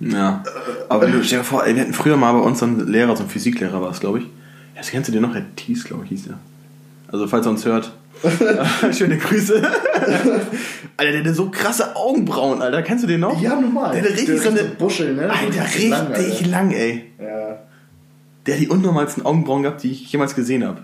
[0.00, 0.42] Ja.
[0.88, 2.88] Aber wenn du, stell dir vor, ey, wir hatten früher mal bei uns so einen
[2.88, 4.24] Lehrer, so ein Physiklehrer war es, glaube ich.
[4.24, 5.34] Ja, das kennst du dir noch?
[5.34, 6.38] Herr Thies, glaube ich, hieß der.
[7.12, 7.92] Also, falls er uns hört,
[8.92, 9.62] schöne Grüße.
[10.96, 12.82] Alter, der hatte so krasse Augenbrauen, Alter.
[12.82, 13.40] Kennst du den noch?
[13.40, 13.92] ja, normal.
[13.92, 14.62] Der hatte richtig Der so eine.
[14.64, 15.30] Buschel, ne?
[15.30, 16.46] Alter, richtig lang, Alter.
[16.48, 17.04] lang, ey.
[17.18, 17.58] Ja.
[18.46, 20.82] Der hat die unnormalsten Augenbrauen gehabt, die ich jemals gesehen habe.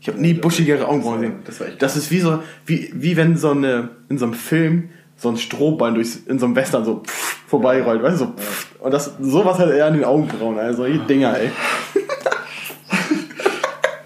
[0.00, 1.36] Ich habe nie buschigere Augenbrauen gesehen.
[1.44, 4.34] das war echt Das ist wie so, wie, wie wenn so eine, in so einem
[4.34, 8.32] Film so ein Strohballen durchs, in so einem Western so pff, vorbeirollt, weißt du, so
[8.32, 8.80] pff.
[8.80, 11.50] Und das, sowas hat er an den Augenbrauen, also die Dinger, ey.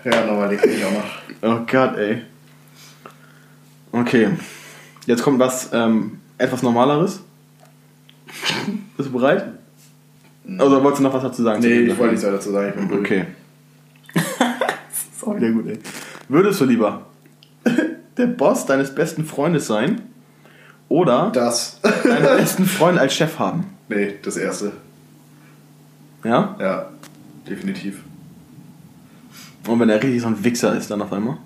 [0.03, 1.05] Ja, nochmal, den krieg ich auch noch.
[1.42, 2.23] Oh Gott, ey.
[3.92, 4.31] Okay.
[5.07, 7.20] Jetzt kommt was ähm, etwas Normaleres.
[8.96, 9.44] Bist du bereit?
[10.46, 11.61] Oder wolltest du noch was dazu sagen?
[11.61, 12.99] Nee, ich wollte nichts weiter dazu sagen, ich bin.
[12.99, 13.27] Okay.
[14.14, 14.25] das
[15.16, 15.79] ist auch wieder gut, ey.
[16.29, 17.07] Würdest du lieber
[18.16, 20.01] der Boss deines besten Freundes sein
[20.90, 21.81] oder Das.
[22.05, 23.64] deinen besten Freund als Chef haben?
[23.88, 24.72] nee, das erste.
[26.22, 26.55] Ja?
[26.61, 26.87] Ja,
[27.48, 28.00] definitiv.
[29.66, 31.38] Und wenn er richtig so ein Wichser ist dann auf einmal?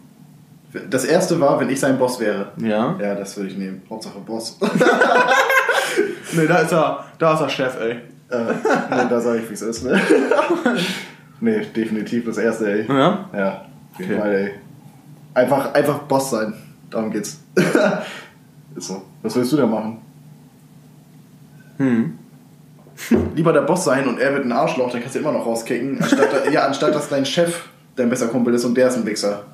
[0.90, 2.48] Das erste war, wenn ich sein Boss wäre.
[2.56, 2.96] Ja?
[3.00, 3.82] Ja, das würde ich nehmen.
[3.88, 4.58] Hauptsache Boss.
[6.32, 7.92] Nee, da ist er, da ist er Chef, ey.
[7.92, 8.52] äh,
[8.90, 10.00] nee, da sage ich, wie es ist, ne?
[11.40, 12.86] nee, definitiv das erste, ey.
[12.88, 13.28] Ja?
[13.32, 14.20] Ja, auf jeden Okay.
[14.20, 14.50] Fall, ey.
[15.34, 16.54] Einfach, einfach Boss sein.
[16.90, 17.38] Darum geht's.
[18.76, 19.02] Ist so.
[19.22, 19.98] Was willst du da machen?
[21.78, 22.18] Hm.
[23.34, 26.00] Lieber der Boss sein und er wird ein Arschloch, dann kannst du immer noch rauskicken,
[26.00, 29.44] anstatt, ja, anstatt dass dein Chef dein bester Kumpel ist und der ist ein Wichser.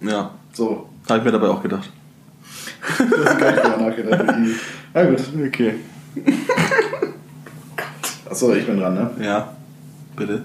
[0.00, 0.30] Ja.
[0.52, 1.90] So, Habe ich mir dabei auch gedacht.
[2.98, 4.24] das ist gar nicht drüber nachgedacht.
[4.94, 5.20] Na gut.
[5.46, 5.74] Okay.
[8.30, 9.10] Achso, ich bin dran, ne?
[9.20, 9.52] Ja.
[10.16, 10.42] Bitte.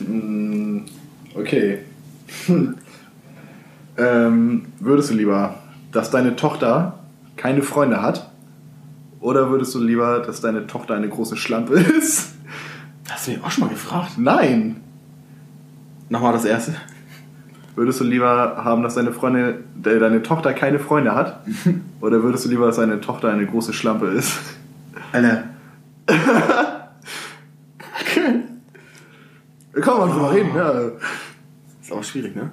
[0.00, 0.80] Mm,
[1.34, 1.78] Okay.
[3.96, 5.56] Ähm, würdest du lieber,
[5.92, 6.98] dass deine Tochter
[7.36, 8.30] keine Freunde hat?
[9.20, 12.34] Oder würdest du lieber, dass deine Tochter eine große Schlampe ist?
[13.08, 14.12] Hast du mich auch schon mal gefragt?
[14.18, 14.80] Nein.
[16.08, 16.74] Nochmal das erste.
[17.74, 21.44] Würdest du lieber haben, dass deine Freunde, äh, deine Tochter keine Freunde hat?
[22.00, 24.38] Oder würdest du lieber, dass deine Tochter eine große Schlampe ist?
[25.12, 25.44] Alter.
[29.80, 30.72] Kann man drüber reden, ja.
[31.82, 32.50] Ist aber schwierig, ne?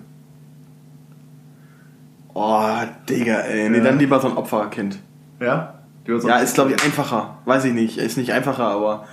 [2.33, 2.65] Oh,
[3.09, 3.69] Digga, ey.
[3.69, 3.83] Nee, Ja.
[3.83, 4.97] dann lieber so ein Opferkind.
[5.39, 5.75] Ja?
[6.07, 7.37] So- Ja, ist glaube ich einfacher.
[7.45, 7.97] Weiß ich nicht.
[7.97, 9.05] Ist nicht einfacher, aber.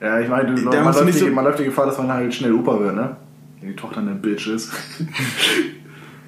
[0.00, 2.08] Ja, ich meine, man, du läuft nicht die, so- man läuft die Gefahr, dass man
[2.12, 3.16] halt schnell Opa wird, ne?
[3.60, 4.72] Wenn die Tochter eine Bitch ist.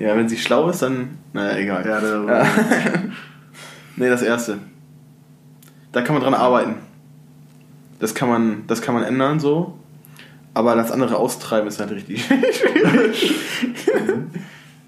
[0.00, 1.18] Ja, wenn sie schlau ist, dann.
[1.33, 1.87] Naja, egal.
[1.87, 2.46] Ja, der, Ja.
[3.96, 4.59] Nee, das erste.
[5.92, 6.74] Da kann man dran arbeiten.
[8.00, 9.78] Das kann man, das kann man ändern so.
[10.52, 13.35] Aber das andere austreiben ist halt richtig schwierig.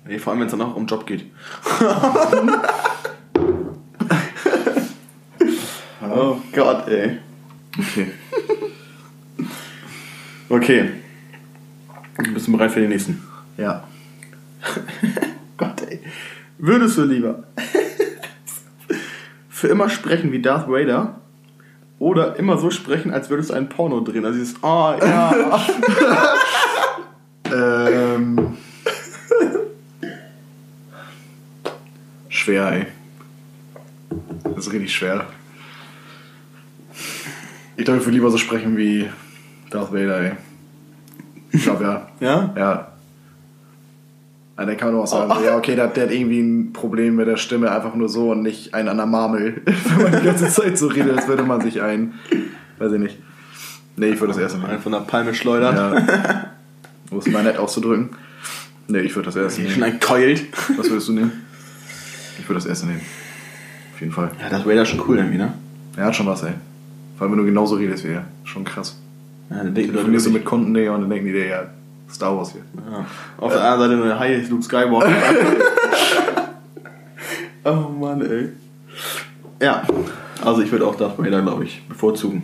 [0.06, 1.26] Nee, vor allem, wenn es dann auch um Job geht.
[6.02, 7.18] oh Gott, ey.
[7.78, 8.06] Okay.
[10.48, 10.90] Okay.
[12.32, 13.22] Bist du bereit für den nächsten?
[13.56, 13.84] Ja.
[15.56, 16.00] Gott, ey.
[16.58, 17.44] Würdest du lieber
[19.48, 21.20] für immer sprechen wie Darth Vader
[21.98, 24.24] oder immer so sprechen, als würdest du ein Porno drehen?
[24.24, 25.34] Also dieses, oh ja.
[27.46, 28.05] Ähm.
[32.46, 32.86] Schwer, ey.
[34.54, 35.26] Das ist richtig schwer.
[37.76, 39.08] Ich glaube, ich würde lieber so sprechen wie
[39.70, 40.32] Darth Vader, ey.
[41.50, 42.08] Ich glaube, ja.
[42.20, 42.54] ja?
[42.56, 42.92] Ja.
[44.58, 47.26] Ja, dann kann man auch sagen, ja, okay, der, der hat irgendwie ein Problem mit
[47.26, 49.60] der Stimme, einfach nur so und nicht ein an der Marmel.
[49.64, 52.14] Wenn man die ganze Zeit so redet, als würde man sich ein.
[52.78, 53.18] Weiß ich nicht.
[53.96, 54.82] Nee, ich würde das erste Einen nehmen.
[54.82, 55.76] von der Palme schleudern.
[55.76, 56.50] Ja.
[57.10, 58.10] Wo ist mal nett auszudrücken?
[58.88, 59.82] Nee, ich würde das erste Schon nehmen.
[59.82, 60.44] ein Keult.
[60.78, 61.45] Was würdest du nehmen?
[62.38, 63.00] Ich würde das erste nehmen.
[63.94, 64.30] Auf jeden Fall.
[64.40, 65.52] Ja, Darth Vader schon cool irgendwie, ne?
[65.96, 66.52] Er hat schon was, ey.
[67.16, 68.24] Vor allem, wenn du genauso redest wie er.
[68.44, 68.98] Schon krass.
[69.50, 71.64] Ja, dann denken Du Leute wirklich- mit Kunden, Digga, und dann denken die dir, ja,
[72.12, 72.62] Star Wars hier.
[72.90, 73.06] Ja.
[73.38, 75.10] Auf der anderen Seite Hi, Luke Skywalker.
[77.64, 78.48] oh Mann, ey.
[79.60, 79.82] Ja,
[80.44, 82.42] also ich würde auch Darth Vader, glaube ich, bevorzugen.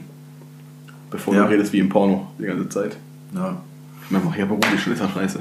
[1.11, 1.44] Bevor Ja.
[1.44, 2.96] du redest wie im Porno die ganze Zeit.
[3.35, 3.61] Ja.
[4.05, 5.40] Ich meine, mach ja beruflich schon, ist ja scheiße.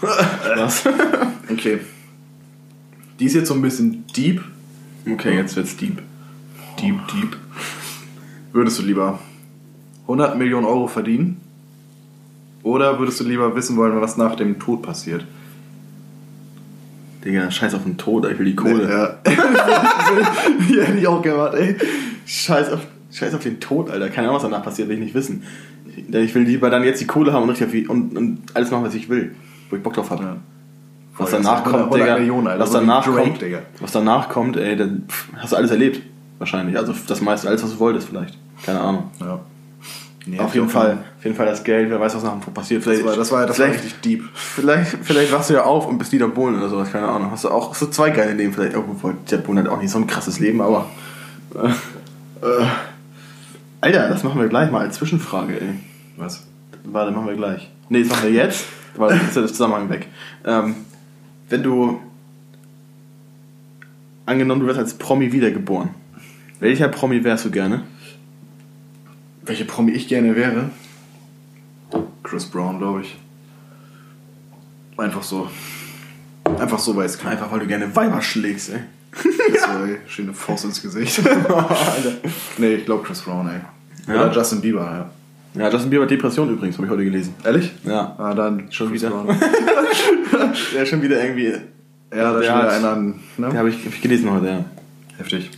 [0.56, 0.84] Was?
[1.50, 1.80] Okay.
[3.20, 4.42] Die ist jetzt so ein bisschen deep.
[5.10, 6.02] Okay, jetzt wird's deep.
[6.80, 7.36] Deep, deep.
[8.52, 9.18] Würdest du lieber
[10.02, 11.40] 100 Millionen Euro verdienen?
[12.62, 15.24] Oder würdest du lieber wissen wollen, was nach dem Tod passiert?
[17.24, 18.88] Digga, scheiß auf den Tod, ich will die Kohle.
[18.88, 19.18] Ja.
[20.68, 21.76] Die hätte ich auch gemacht, ey.
[22.26, 22.80] Scheiß, auf,
[23.12, 24.08] scheiß auf den Tod, Alter.
[24.08, 25.42] Keine Ahnung, was danach passiert, will ich nicht wissen.
[25.96, 28.84] Ich will lieber dann jetzt die Kohle haben und, richtig auf und, und alles machen,
[28.84, 29.34] was ich will.
[29.70, 30.22] Wo ich Bock drauf habe.
[30.22, 30.36] Ja.
[31.16, 32.58] Was danach kommt, 100 Digga.
[32.58, 33.58] Was danach Drake, kommt, Digga.
[33.80, 36.02] was danach kommt, ey, dann hast du alles erlebt.
[36.38, 36.76] Wahrscheinlich.
[36.76, 38.36] Also das meiste, alles, was du wolltest, vielleicht.
[38.64, 39.10] Keine Ahnung.
[39.20, 39.40] Ja.
[40.26, 42.54] Nee, auf jeden Fall, auf jeden Fall das Geld, wer weiß, was nach dem Tod
[42.54, 42.86] passiert.
[42.86, 44.24] Das war, das war, das war vielleicht, richtig deep.
[44.34, 47.30] vielleicht, vielleicht wachst du ja auf und bist Dieter Bohlen oder sowas, keine Ahnung.
[47.30, 48.74] Hast du auch so zwei geile Leben vielleicht.
[48.74, 50.86] Obwohl, Dieter Bohlen hat auch nicht so ein krasses Leben, aber.
[51.54, 51.68] Äh,
[52.46, 52.66] äh,
[53.82, 55.74] Alter, das machen wir gleich mal als Zwischenfrage, ey.
[56.16, 56.46] Was?
[56.84, 57.70] Warte, machen wir gleich.
[57.90, 58.64] Nee, das machen wir jetzt,
[58.96, 60.08] weil das ist ja der Zusammenhang weg.
[60.46, 60.74] Ähm,
[61.54, 62.00] wenn du.
[64.26, 65.90] Angenommen, du wirst als Promi wiedergeboren.
[66.58, 67.84] Welcher Promi wärst du gerne?
[69.42, 70.70] Welche Promi ich gerne wäre?
[72.22, 73.16] Chris Brown, glaube ich.
[74.96, 75.48] Einfach so.
[76.58, 77.32] Einfach so, weil es kann.
[77.32, 78.80] Einfach weil du gerne Weiber schlägst, ey.
[79.60, 81.20] So, ey, schöne Faust ins Gesicht.
[82.58, 83.60] Nee, ich glaube Chris Brown, ey.
[84.12, 84.24] Ja?
[84.24, 85.10] Oder Justin Bieber, ja.
[85.54, 87.34] Ja, Justin Bieber hat Depression übrigens, habe ich heute gelesen.
[87.44, 87.72] Ehrlich?
[87.84, 88.14] Ja.
[88.18, 89.12] Ah, dann Schon wieder.
[90.80, 91.52] Ist schon wieder irgendwie.
[92.12, 93.20] Ja, da ist schon wieder einer an.
[93.38, 93.58] Den Ne?
[93.58, 94.64] habe ich, hab ich gelesen heute, ja.
[95.16, 95.50] Heftig.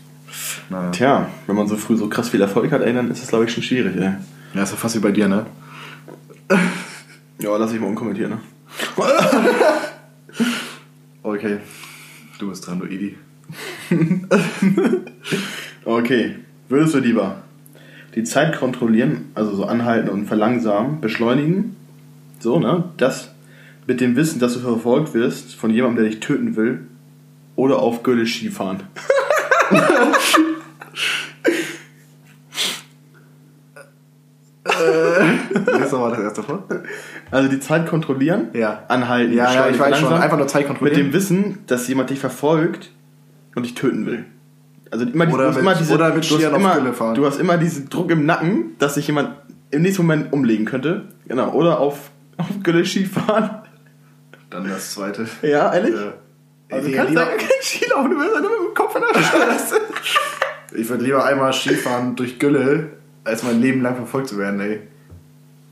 [0.68, 0.90] Naja.
[0.90, 3.46] Tja, wenn man so früh so krass viel Erfolg hat, ey, dann ist das glaube
[3.46, 4.12] ich schon schwierig, ey.
[4.54, 5.46] Ja, ist ja fast wie bei dir, ne?
[7.38, 8.38] Ja, lass ich mal unkommentieren, ne?
[11.22, 11.58] Okay.
[12.38, 13.16] Du bist dran, du Idi.
[15.84, 16.36] Okay,
[16.68, 17.36] würdest du lieber
[18.16, 21.76] die Zeit kontrollieren, also so anhalten und verlangsamen, beschleunigen,
[22.40, 22.84] so, ne?
[22.96, 23.32] Das
[23.86, 26.80] mit dem Wissen, dass du verfolgt wirst von jemandem, der dich töten will,
[27.54, 28.82] oder auf Gülle Ski fahren.
[35.78, 36.64] Jetzt nochmal das erste vor.
[37.30, 38.84] Also die Zeit kontrollieren, Ja.
[38.88, 40.12] anhalten, Ja, ja, ich weiß schon.
[40.12, 41.06] Einfach nur Zeit mit kontrollieren.
[41.08, 42.90] dem Wissen, dass jemand dich verfolgt
[43.54, 44.24] und dich töten will.
[44.90, 47.26] Also immer, die- Oder du hast mit- immer diese, oder mit du, hast immer, du
[47.26, 49.30] hast immer diesen Druck im Nacken, dass sich jemand
[49.70, 51.06] im nächsten Moment umlegen könnte.
[51.26, 51.50] Genau.
[51.52, 53.62] Oder auf, auf Gülle Ski fahren.
[54.50, 55.26] Dann das zweite.
[55.42, 55.94] Ja, ehrlich?
[55.94, 56.14] Ja.
[56.70, 58.74] Also du Ja, kannst lieber- da kein Ski laufen, du wirst ja nur mit dem
[58.74, 59.74] Kopf in der Straße.
[60.76, 62.90] Ich würde lieber einmal Skifahren durch Gülle,
[63.24, 64.80] als mein Leben lang verfolgt zu werden, ey.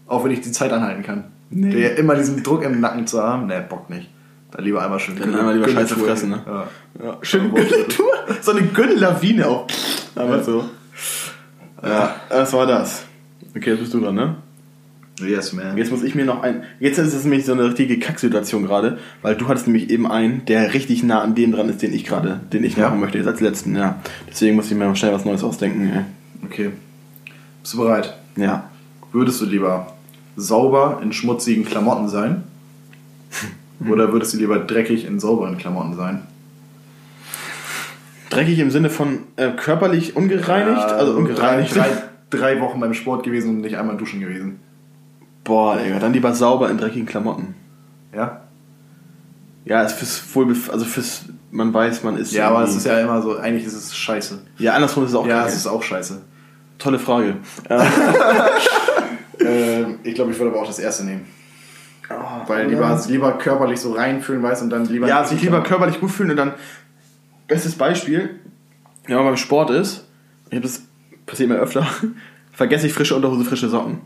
[0.06, 1.24] Auch wenn ich die Zeit anhalten kann.
[1.50, 1.70] Nee.
[1.70, 4.10] Der immer diesen Druck im Nacken zu haben, ne, Bock nicht.
[4.54, 6.42] Dann lieber einmal schön Dann einmal lieber Scheiße fressen, ne?
[6.46, 6.68] Ja.
[7.04, 8.12] Ja, schöne Gülle-Tour.
[8.40, 9.66] So eine Gülle-Lawine auch.
[10.14, 10.64] Aber so.
[11.82, 13.04] Ja, das war das.
[13.56, 14.36] Okay, jetzt bist du dran, ne?
[15.20, 15.76] Yes, man.
[15.76, 16.62] Jetzt muss ich mir noch ein.
[16.78, 20.44] Jetzt ist es nämlich so eine richtige Kacksituation gerade, weil du hattest nämlich eben einen,
[20.46, 22.88] der richtig nah an dem dran ist, den ich gerade, den ich Ja.
[22.88, 24.00] machen möchte, jetzt als letzten, ja.
[24.28, 26.04] Deswegen muss ich mir noch schnell was Neues ausdenken, ey.
[26.44, 26.70] Okay.
[27.62, 28.16] Bist du bereit?
[28.36, 28.70] Ja.
[29.12, 29.94] Würdest du lieber
[30.36, 32.44] sauber in schmutzigen Klamotten sein?
[33.80, 36.22] Oder würdest du lieber dreckig in sauberen Klamotten sein?
[38.30, 40.78] Dreckig im Sinne von äh, körperlich ungereinigt?
[40.78, 41.74] Ja, also ungereinigt.
[41.74, 41.88] Drei,
[42.30, 44.60] drei, drei Wochen beim Sport gewesen und nicht einmal duschen gewesen.
[45.44, 47.54] Boah, Digga, dann lieber sauber in dreckigen Klamotten.
[48.14, 48.40] Ja?
[49.64, 52.32] Ja, ist fürs Wohlbef also fürs, man weiß, man ist.
[52.32, 54.40] Ja, aber es ist ja immer so, eigentlich ist es scheiße.
[54.58, 56.22] Ja, andersrum ist es auch Ja, es ist auch scheiße.
[56.78, 57.36] Tolle Frage.
[59.40, 61.26] Äh, ich glaube, ich würde aber auch das erste nehmen.
[62.46, 62.74] Weil oder?
[62.74, 65.06] lieber, lieber körperlich so reinfühlen, weißt und dann lieber.
[65.08, 66.52] ja, sich lieber körperlich gut fühlen und dann.
[67.46, 68.40] Bestes Beispiel,
[69.06, 70.06] wenn man beim Sport ist,
[70.50, 70.82] ich hab das
[71.26, 71.86] passiert mir öfter,
[72.52, 74.00] vergesse ich frische Unterhose, frische Socken.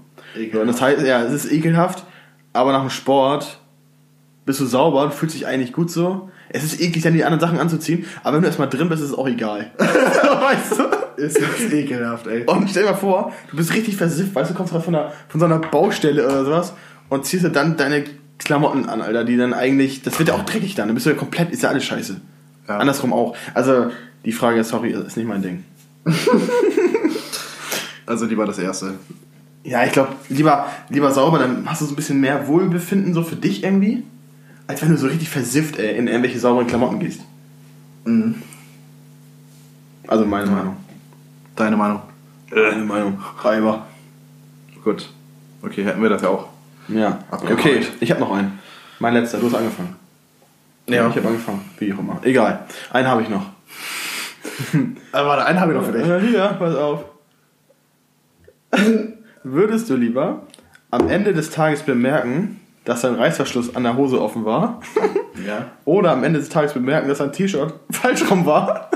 [0.52, 2.04] So, und das heißt, ja, es ist ekelhaft,
[2.52, 3.60] aber nach dem Sport
[4.44, 6.30] bist du sauber und fühlst dich eigentlich gut so.
[6.48, 9.10] Es ist eklig, dann die anderen Sachen anzuziehen, aber wenn du erstmal drin bist, ist
[9.10, 9.70] es auch egal.
[9.78, 11.22] weißt du?
[11.22, 12.44] Ist das ekelhaft, ey.
[12.46, 15.12] Und stell dir mal vor, du bist richtig versifft, weißt du, kommst gerade von, einer-
[15.28, 16.72] von so einer Baustelle oder sowas
[17.08, 18.04] und ziehst dir dann deine
[18.38, 21.10] Klamotten an, Alter, die dann eigentlich, das wird ja auch dreckig dann, dann bist du
[21.10, 22.20] ja komplett, ist ja alles scheiße.
[22.68, 22.78] Ja.
[22.78, 23.36] Andersrum auch.
[23.54, 23.90] Also,
[24.24, 25.64] die Frage, sorry, ist nicht mein Ding.
[28.08, 28.94] Also lieber das erste.
[29.64, 33.22] Ja, ich glaube, lieber, lieber sauber, dann hast du so ein bisschen mehr Wohlbefinden so
[33.22, 34.02] für dich irgendwie,
[34.66, 37.20] als wenn du so richtig versifft ey, in irgendwelche sauberen Klamotten gehst.
[38.06, 38.36] Mhm.
[40.06, 40.76] Also meine Meinung.
[41.54, 42.00] Deine Meinung?
[42.50, 43.22] Meine Meinung.
[43.42, 43.86] Reiber.
[44.82, 45.10] Gut.
[45.60, 46.48] Okay, hätten wir das ja auch.
[46.88, 47.18] Ja.
[47.30, 47.60] Abgehakt.
[47.60, 48.58] Okay, ich habe noch einen.
[48.98, 49.94] Mein letzter, du hast angefangen.
[50.88, 51.08] Ja.
[51.08, 52.18] Ich habe angefangen, wie auch immer.
[52.22, 52.64] Egal.
[52.92, 53.46] Einen habe ich noch.
[55.12, 56.06] Aber warte, einen habe ich noch für dich.
[56.08, 57.04] Äh, Hier, pass auf.
[59.44, 60.42] Würdest du lieber
[60.90, 64.80] am Ende des Tages bemerken, dass dein Reißverschluss an der Hose offen war?
[65.46, 65.66] Ja.
[65.84, 68.90] Oder am Ende des Tages bemerken, dass dein T-Shirt falsch rum war?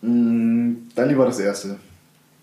[0.00, 1.76] Mm, Dann lieber das erste.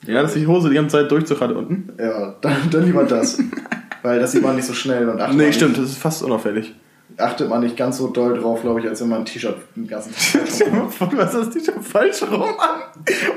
[0.06, 1.94] Ja, dass die Hose die ganze Zeit Durchzug hatte unten?
[2.00, 3.38] Ja, dann, dann lieber das.
[4.02, 6.74] Weil das sieht man nicht so schnell und achtet, Nee, stimmt, das ist fast unauffällig.
[7.10, 9.58] Nicht, achtet man nicht ganz so doll drauf, glaube ich, als wenn man ein T-Shirt
[9.76, 12.82] den ganzen Stell dir mal Tag vor, hast das T-Shirt falsch rum an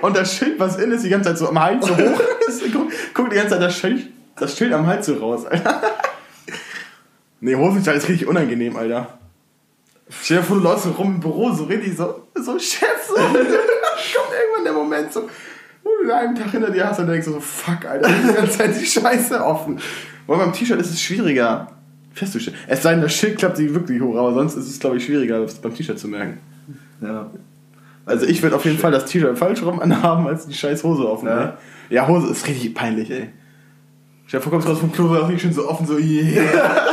[0.01, 2.63] und das Schild, was innen ist, die ganze Zeit so am Hals so hoch ist.
[2.73, 5.83] Guck, guck die ganze Zeit das Schild, das Schild am Hals so raus, Alter.
[7.41, 9.19] Nee, Hosenstall ist richtig unangenehm, Alter.
[10.09, 13.15] Stell dir vor, du läufst so rum im Büro, so richtig so, so Chef, so.
[13.15, 15.29] Kommt irgendwann der Moment so,
[16.05, 18.87] du einen Tag hinter dir hast und denkst so, fuck, Alter, die ganze Zeit die
[18.87, 19.81] Scheiße offen.
[20.27, 21.69] Weil beim T-Shirt ist es schwieriger
[22.13, 22.57] festzustellen.
[22.67, 25.05] Es sei denn, das Schild klappt sich wirklich hoch, aber sonst ist es, glaube ich,
[25.05, 26.39] schwieriger, das beim T-Shirt zu merken.
[27.01, 27.31] Ja.
[28.07, 31.09] Also ich würde auf jeden Fall das T-Shirt falsch rum anhaben, als die scheiß Hose
[31.09, 31.29] offen.
[31.29, 31.41] Ja.
[31.41, 31.59] Ja,
[31.91, 33.31] ja Hose ist richtig peinlich, ey.
[34.27, 36.87] Stell dir vor, kommst raus vom Klo, auch nicht schön so offen, so yeah.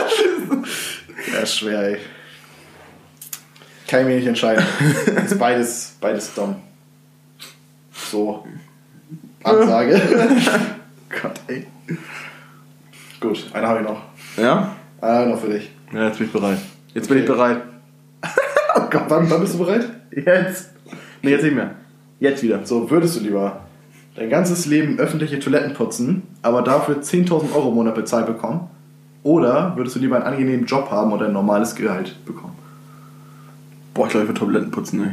[1.34, 1.97] Ja, schwer, ey.
[3.88, 4.65] Kann ich mir nicht entscheiden.
[5.26, 6.56] Ist beides, beides dumm.
[7.91, 8.45] So.
[9.43, 9.99] Ansage.
[11.21, 11.67] Gott, ey.
[13.19, 14.01] Gut, eine habe ich noch.
[14.38, 14.71] Ja?
[15.01, 15.71] Eine noch für dich.
[15.93, 16.58] Ja, jetzt bin ich bereit.
[16.93, 17.25] Jetzt bin Okay.
[17.25, 17.62] ich bereit.
[18.73, 19.86] Oh Gott, wann, wann bist du bereit?
[20.12, 20.69] Jetzt.
[21.21, 21.71] Nee, jetzt nicht mehr.
[22.21, 22.65] Jetzt wieder.
[22.65, 23.60] So, würdest du lieber
[24.15, 28.69] dein ganzes Leben öffentliche Toiletten putzen, aber dafür 10.000 Euro im Monat bezahlt bekommen?
[29.23, 32.56] Oder würdest du lieber einen angenehmen Job haben und ein normales Gehalt bekommen?
[33.93, 35.04] Boah, ich glaube, ich würde Toiletten putzen,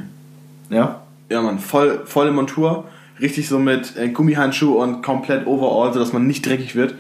[0.71, 0.77] ey.
[0.77, 1.01] Ja?
[1.29, 2.85] Ja, Mann, voll, volle Montur.
[3.21, 6.95] Richtig so mit äh, Gummihandschuh und komplett overall, sodass man nicht dreckig wird.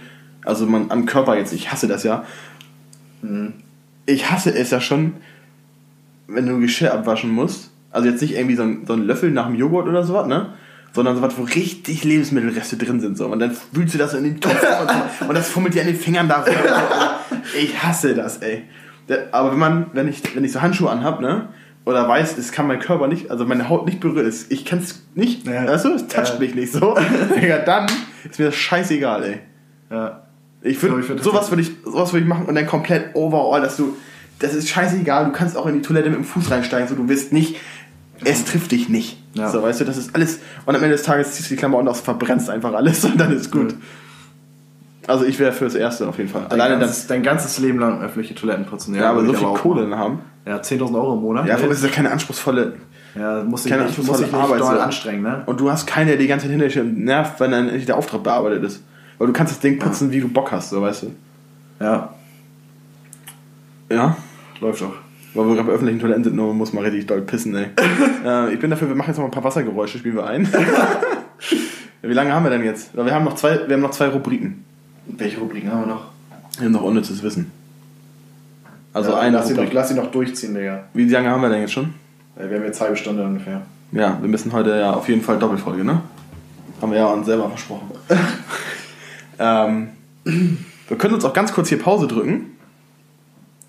[0.44, 2.24] Also man am Körper jetzt, ich hasse das ja.
[4.06, 5.14] Ich hasse es ja schon,
[6.26, 7.70] wenn du Geschirr abwaschen musst.
[7.90, 10.54] Also jetzt nicht irgendwie so ein, so ein Löffel nach dem Joghurt oder sowas, ne?
[10.92, 13.16] Sondern sowas, wo richtig Lebensmittelreste drin sind.
[13.18, 13.26] So.
[13.26, 14.62] Und dann wühlst du das in den Topf
[15.20, 16.44] und, und das fummelt dir an den Fingern da.
[17.58, 18.64] Ich hasse das, ey.
[19.32, 21.48] Aber wenn man, wenn ich, wenn ich so Handschuhe anhab, ne?
[21.88, 25.02] Oder weiß, es kann mein Körper nicht, also meine Haut nicht berühren, ich kann es
[25.14, 25.66] nicht, Ja.
[25.66, 26.38] weißt du, es toucht Ja.
[26.38, 26.94] mich nicht so.
[27.40, 27.86] Digga, dann
[28.28, 29.38] ist mir das scheißegal, ey.
[29.90, 30.22] Ja.
[30.60, 33.78] Ich würde würd sowas würde ich sowas würde ich machen und dann komplett overall, dass
[33.78, 33.96] du
[34.38, 37.08] das ist scheißegal, du kannst auch in die Toilette mit dem Fuß reinsteigen, so du
[37.08, 37.56] wirst nicht
[38.22, 39.22] es trifft dich nicht.
[39.32, 39.48] Ja.
[39.48, 41.88] So, weißt du, das ist alles und am Ende des Tages ziehst du die Klamotten
[41.88, 43.74] aus, verbrennst einfach alles und dann ist gut.
[45.06, 46.42] Also ich wäre fürs Erste auf jeden Fall.
[46.48, 48.94] Dein, Alleine ganzes, dein ganzes Leben lang öffentliche Toiletten putzen.
[48.94, 50.18] Ja, aber würde so viel auch Kohle dann haben.
[50.44, 51.46] Ja, 10.000 Euro im Monat.
[51.46, 52.74] Ja, vor allem ist ja keine anspruchsvolle.
[53.14, 54.80] ja muss ich keine nicht, muss ich nicht Arbeit doll so.
[54.80, 55.42] anstrengen, ne?
[55.46, 57.96] Und du hast keinen, der die ganze Zeit hinter dir nervt, wenn dann endlich der
[57.96, 58.82] Auftrag bearbeitet ist.
[59.18, 61.06] Weil du kannst das Ding putzen, wie du Bock hast, so weißt du.
[61.80, 62.14] Ja,
[63.90, 64.16] Ja.
[64.60, 64.92] läuft doch.
[65.34, 67.66] Weil wir gerade bei öffentlichen Toiletten sind, nur muss man richtig doll pissen, ey.
[68.26, 70.48] äh, ich bin dafür, wir machen jetzt noch ein paar Wassergeräusche, spielen wir ein.
[72.02, 72.96] Wie lange haben wir denn jetzt?
[72.96, 74.64] Weil Wir haben noch zwei, wir haben noch zwei Rubriken.
[75.08, 76.04] Welche Rubriken haben wir noch?
[76.58, 77.50] Wir haben noch unnützes Wissen.
[78.92, 80.84] Also ja, eine lass, sie noch, lass sie noch durchziehen, Digga.
[80.94, 81.94] Wie lange haben wir denn jetzt schon?
[82.36, 83.62] Ja, Wir haben jetzt halbe Stunde ungefähr.
[83.92, 86.02] Ja, wir müssen heute ja auf jeden Fall Doppelfolge, ne?
[86.80, 87.90] Haben wir ja uns selber versprochen.
[89.38, 89.88] ähm,
[90.24, 92.56] wir können uns auch ganz kurz hier Pause drücken.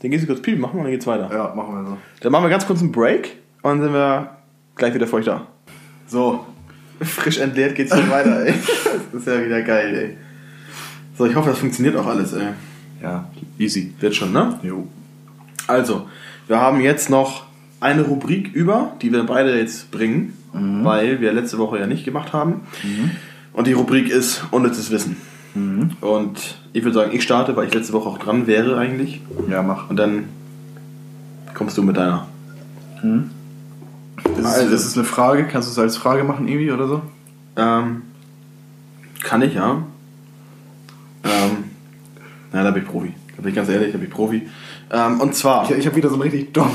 [0.01, 1.29] Dann gehst du kurz Pipi machen und dann geht's weiter.
[1.31, 1.97] Ja, machen wir so.
[2.21, 4.29] Dann machen wir ganz kurz einen Break und dann sind wir
[4.75, 5.47] gleich wieder für euch da.
[6.07, 6.45] So,
[7.01, 8.53] frisch entleert geht's hier weiter, ey.
[9.11, 10.17] Das ist ja wieder geil, ey.
[11.19, 12.47] So, ich hoffe, das funktioniert auch alles, ey.
[13.03, 13.25] Ja,
[13.57, 13.93] easy.
[13.99, 14.57] Wird schon, ne?
[14.63, 14.87] Jo.
[15.67, 16.07] Also,
[16.47, 17.43] wir haben jetzt noch
[17.81, 22.31] eine Rubrik über, die wir beide jetzt bringen, weil wir letzte Woche ja nicht gemacht
[22.31, 22.61] haben.
[23.51, 25.17] Und die Rubrik ist unnützes Wissen.
[25.99, 29.19] Und ich würde sagen, ich starte, weil ich letzte Woche auch dran wäre eigentlich.
[29.49, 29.89] Ja, mach.
[29.89, 30.23] Und dann
[31.53, 32.27] kommst du mit deiner.
[34.23, 34.71] Das ist, Also.
[34.71, 35.43] das ist eine Frage.
[35.47, 37.01] Kannst du es als Frage machen irgendwie oder so?
[37.57, 38.03] Ähm,
[39.21, 39.83] kann ich, ja.
[41.23, 41.65] Ähm,
[42.51, 43.13] na, da bin ich Profi.
[43.35, 44.49] Da bin ich ganz ehrlich, da bin ich Profi.
[44.91, 46.71] Ähm, und zwar, Ich, ich habe wieder so einen richtig dumm.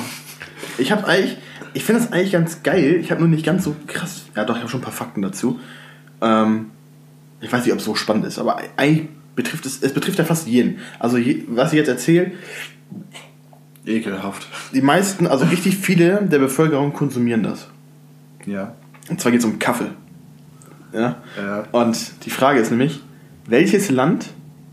[0.79, 1.37] ich habe eigentlich,
[1.73, 2.97] ich finde das eigentlich ganz geil.
[3.01, 5.23] Ich habe nur nicht ganz so krass, ja doch, ich habe schon ein paar Fakten
[5.23, 5.59] dazu.
[6.21, 6.71] Ähm,
[7.41, 10.25] ich weiß nicht, ob es so spannend ist, aber eigentlich betrifft es, es betrifft ja
[10.25, 10.79] fast jeden.
[10.99, 12.33] Also, je, was ich jetzt erzähle,
[13.85, 14.47] Ekelhaft.
[14.73, 17.69] die meisten, also richtig viele der Bevölkerung konsumieren das.
[18.47, 18.75] Ja.
[19.11, 19.91] Und zwar geht es um Kaffee.
[20.95, 21.17] Ja?
[21.37, 21.65] Ja.
[21.73, 23.03] Und die Frage ist nämlich,
[23.47, 24.31] welches Land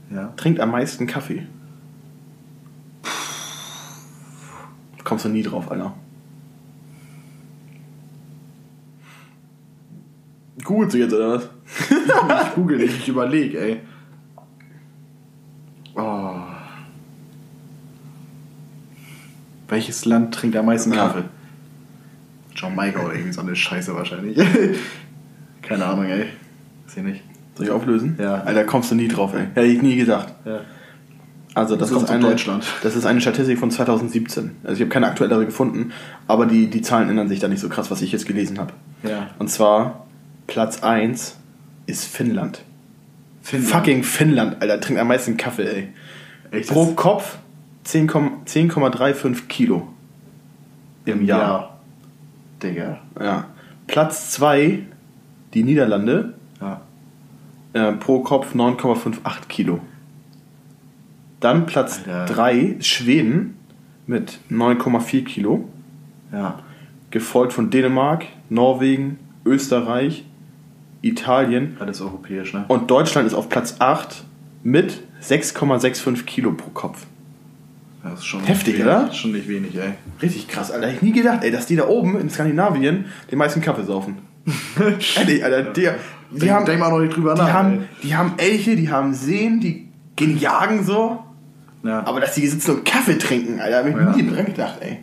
[0.09, 0.27] Ja.
[0.37, 1.47] trinkt am meisten Kaffee?
[5.03, 5.93] Kommst du nie drauf, Alter.
[10.63, 11.49] Gut, jetzt oder was?
[12.47, 13.79] Ich google nicht, ich überlege, ey.
[15.95, 16.35] Oh.
[19.67, 21.07] Welches Land trinkt am meisten Ja.
[21.07, 21.23] Kaffee?
[22.55, 24.37] Jamaika oder irgendwie so eine Scheiße wahrscheinlich.
[25.61, 26.27] Keine Ahnung, ey.
[26.85, 27.23] Weiß ich nicht.
[27.65, 28.17] Soll ich auflösen?
[28.19, 28.35] Ja.
[28.43, 29.45] Alter, kommst du nie drauf, ey.
[29.53, 30.33] Hätte ich nie gedacht.
[30.45, 30.61] Ja.
[31.53, 32.63] Also das, Das ist eine, Deutschland.
[32.81, 34.51] das ist eine Statistik von 2017.
[34.63, 35.91] Also ich habe keine aktuellere gefunden,
[36.27, 38.71] aber die, die Zahlen ändern sich da nicht so krass, was ich jetzt gelesen habe.
[39.03, 39.29] Ja.
[39.37, 40.05] Und zwar
[40.47, 41.37] Platz 1
[41.87, 42.61] ist Finnland.
[43.41, 43.71] Finnland.
[43.73, 45.87] Fucking Finnland, Alter, trinkt am meisten Kaffee, ey.
[46.51, 46.69] Echt?
[46.69, 47.37] Pro Kopf
[47.83, 49.87] 10, 10,35 Kilo
[51.05, 51.79] im Jahr.
[52.63, 52.99] Digga.
[53.19, 53.45] Ja.
[53.87, 54.79] Platz 2,
[55.53, 56.81] die Niederlande, Ja.
[57.73, 59.79] Äh, pro Kopf 9,58 Kilo.
[61.39, 62.33] Dann Platz Alter.
[62.33, 63.57] 3, Schweden
[64.07, 65.67] mit 9,4 Kilo.
[66.31, 66.59] Ja.
[67.09, 70.23] Gefolgt von Dänemark, Norwegen, Österreich,
[71.01, 72.65] Italien Alles europäisch, ne?
[72.67, 74.23] und Deutschland ist auf Platz 8
[74.63, 77.05] mit 6,65 Kilo pro Kopf.
[78.03, 79.11] Das ist schon Heftig, wenig, oder?
[79.13, 79.93] Schon nicht wenig, ey.
[80.21, 80.87] Richtig krass, Alter.
[80.87, 84.17] Hätte ich nie gedacht, ey, dass die da oben in Skandinavien den meisten Kaffee saufen.
[85.17, 85.63] Ehrlich, Alter.
[85.73, 85.89] Die,
[86.31, 87.87] die, Denk- haben, denk mal noch nicht drüber die, nach, haben, ey.
[88.03, 91.23] die haben Elche, die haben Seen, die gehen jagen so.
[91.83, 92.05] Ja.
[92.05, 94.11] Aber dass die sitzen und Kaffee trinken, Alter, hab ich Ja.
[94.15, 94.99] nie dran gedacht, ey.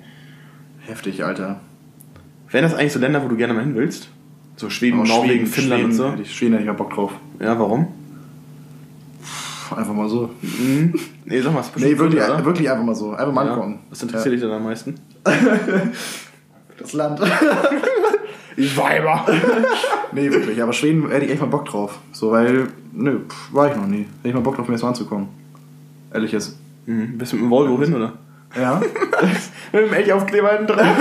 [0.87, 1.61] Heftig, Alter.
[2.51, 4.09] Wären das eigentlich so Länder, wo du gerne mal hin willst?
[4.57, 6.13] So Schweden, Aber Norwegen, Schweden- Finnland Schweden, und so?
[6.13, 7.13] Hätte ich, Schweden hätte ich mal Bock drauf.
[7.41, 7.89] Ja, warum?
[9.77, 10.31] Einfach mal so.
[10.41, 10.95] Mhm.
[11.27, 11.61] Nee, sag mal.
[11.61, 13.11] ist Nee, wirklich, gut, wirklich einfach mal so.
[13.13, 13.53] Einfach mal Ja.
[13.53, 13.81] angucken.
[13.91, 14.95] Was interessiert dich denn am meisten?
[16.79, 17.21] Das Land.
[18.59, 19.25] Die Weiber.
[20.13, 20.61] nee, wirklich.
[20.61, 21.99] Aber Schweden hätte ich echt mal Bock drauf.
[22.13, 24.01] So, weil, nö, pff, war ich noch nie.
[24.01, 25.29] Hätte ich mal Bock drauf, mir jetzt mal anzukommen.
[26.13, 26.57] Ehrlich jetzt.
[26.87, 27.17] Mhm.
[27.19, 28.15] Bist du mit dem Volvo hin, oder?
[28.57, 28.81] Ja?
[29.73, 30.89] Mit dem Elchaufkleber hinten dran.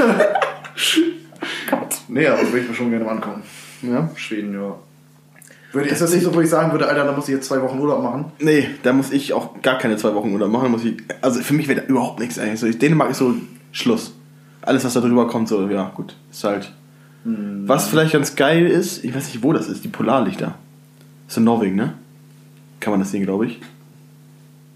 [2.10, 3.42] nee, aber würde ich mir schon gerne mal angucken.
[3.82, 4.10] Ja.
[4.16, 4.76] Schweden, ja.
[5.72, 7.62] Würde, ist das nicht so, wo ich sagen würde, Alter, da muss ich jetzt zwei
[7.62, 8.26] Wochen Urlaub machen?
[8.40, 10.64] Nee, da muss ich auch gar keine zwei Wochen Urlaub machen.
[10.64, 12.60] Da Muss ich, also für mich wäre da überhaupt nichts eigentlich.
[12.60, 13.36] So, Dänemark ist so
[13.72, 14.14] Schluss.
[14.62, 16.16] Alles, was da drüber kommt, so, ja, gut.
[16.32, 16.74] Ist halt.
[17.24, 20.56] Was vielleicht ganz geil ist, ich weiß nicht, wo das ist, die Polarlichter.
[21.26, 21.94] Das ist in Norwegen, ne?
[22.80, 23.60] Kann man das sehen, glaube ich.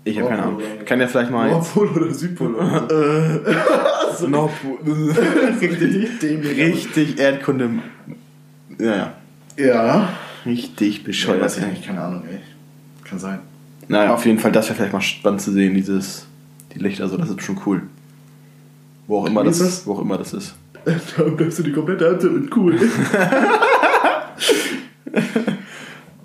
[0.04, 0.60] Ich habe keine Ahnung.
[0.60, 0.86] Nordpol.
[0.86, 1.50] Kann ja vielleicht mal.
[1.52, 2.50] Nordpol oder Südpol?
[4.28, 4.78] Nordpol.
[5.62, 7.70] richtig, richtig Erdkunde.
[8.80, 9.14] Ja, ja.
[9.58, 10.10] Ja.
[10.46, 11.42] Richtig Ja, bescheuert.
[11.42, 12.40] weiß ich nicht, keine Ahnung, ey.
[13.04, 13.40] Kann sein.
[13.88, 16.26] Naja, auf jeden Fall, das wäre vielleicht mal spannend zu sehen, dieses,
[16.74, 17.84] die Lichter, so, das ist schon cool.
[19.08, 19.88] Wo auch immer Wie das, ist das?
[19.88, 20.56] wo auch immer das ist.
[21.18, 22.76] Da bleibst du die komplette Hand und cool.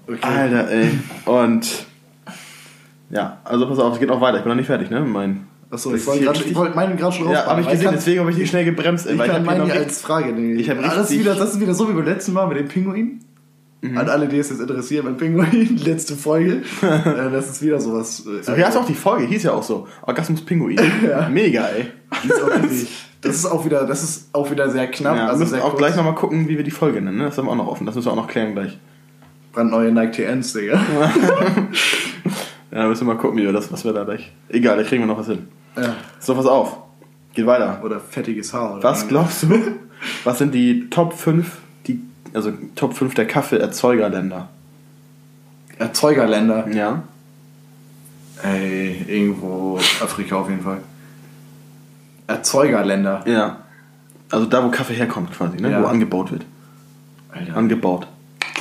[0.08, 0.18] okay.
[0.22, 0.90] Alter, ey.
[1.24, 1.86] Und
[3.10, 4.38] Ja, also pass auf, es geht auch weiter.
[4.38, 5.00] Ich bin noch nicht fertig, ne?
[5.00, 5.46] Mein.
[5.70, 8.36] Achso, ich wollte wollte meinen gerade schon Ja, habe ich gesehen, kann- deswegen habe ich
[8.36, 9.06] nicht schnell gebremst.
[9.10, 10.58] Ich weil kann meinen ja als Frage nehmen.
[10.58, 12.56] Ich hab Ah, das, ist wieder, das ist wieder so wie beim letzten Mal mit
[12.58, 13.20] dem Pinguin.
[13.82, 16.62] An alle, die es jetzt interessieren, beim Pinguin, letzte Folge.
[16.82, 18.24] äh, das ist wieder sowas.
[18.26, 19.86] Äh, So, hier hast du auch die Folge, hieß ja auch so.
[20.02, 20.80] Orgasmus Pinguin.
[21.30, 21.86] Mega, ey.
[22.24, 25.16] die ist auch richtig- das ist auch wieder, das ist auch wieder sehr knapp.
[25.16, 25.78] Ja, wir also müssen sehr auch kurz.
[25.78, 27.18] gleich nochmal gucken, wie wir die Folge nennen.
[27.18, 27.24] Ne?
[27.24, 27.86] Das haben wir auch noch offen.
[27.86, 28.78] Das müssen wir auch noch klären gleich.
[29.52, 30.80] Brandneue Nike TNs, Digga.
[32.72, 34.30] Ja, da müssen wir mal gucken, wie wir das, was wir da gleich.
[34.50, 35.46] Egal, da kriegen wir noch was hin.
[35.76, 35.94] ja.
[36.18, 36.76] So, pass auf.
[37.32, 37.80] Geht weiter.
[37.82, 38.74] Oder fettiges Haar.
[38.74, 39.48] Oder Was glaubst du?
[40.24, 41.56] Was sind die Top 5,
[41.86, 42.00] die,
[42.34, 44.48] also Top 5 der Kaffeeerzeugerländer?
[45.78, 46.68] Erzeugerländer.
[46.70, 47.02] Ja.
[48.42, 50.78] Ey, irgendwo Afrika auf jeden Fall.
[52.26, 53.22] Erzeugerländer.
[53.26, 53.58] Ja.
[54.30, 55.70] Also da, wo Kaffee herkommt quasi, ne?
[55.70, 55.82] Ja.
[55.82, 56.44] Wo angebaut wird.
[57.32, 57.56] Alter.
[57.56, 58.06] Angebaut.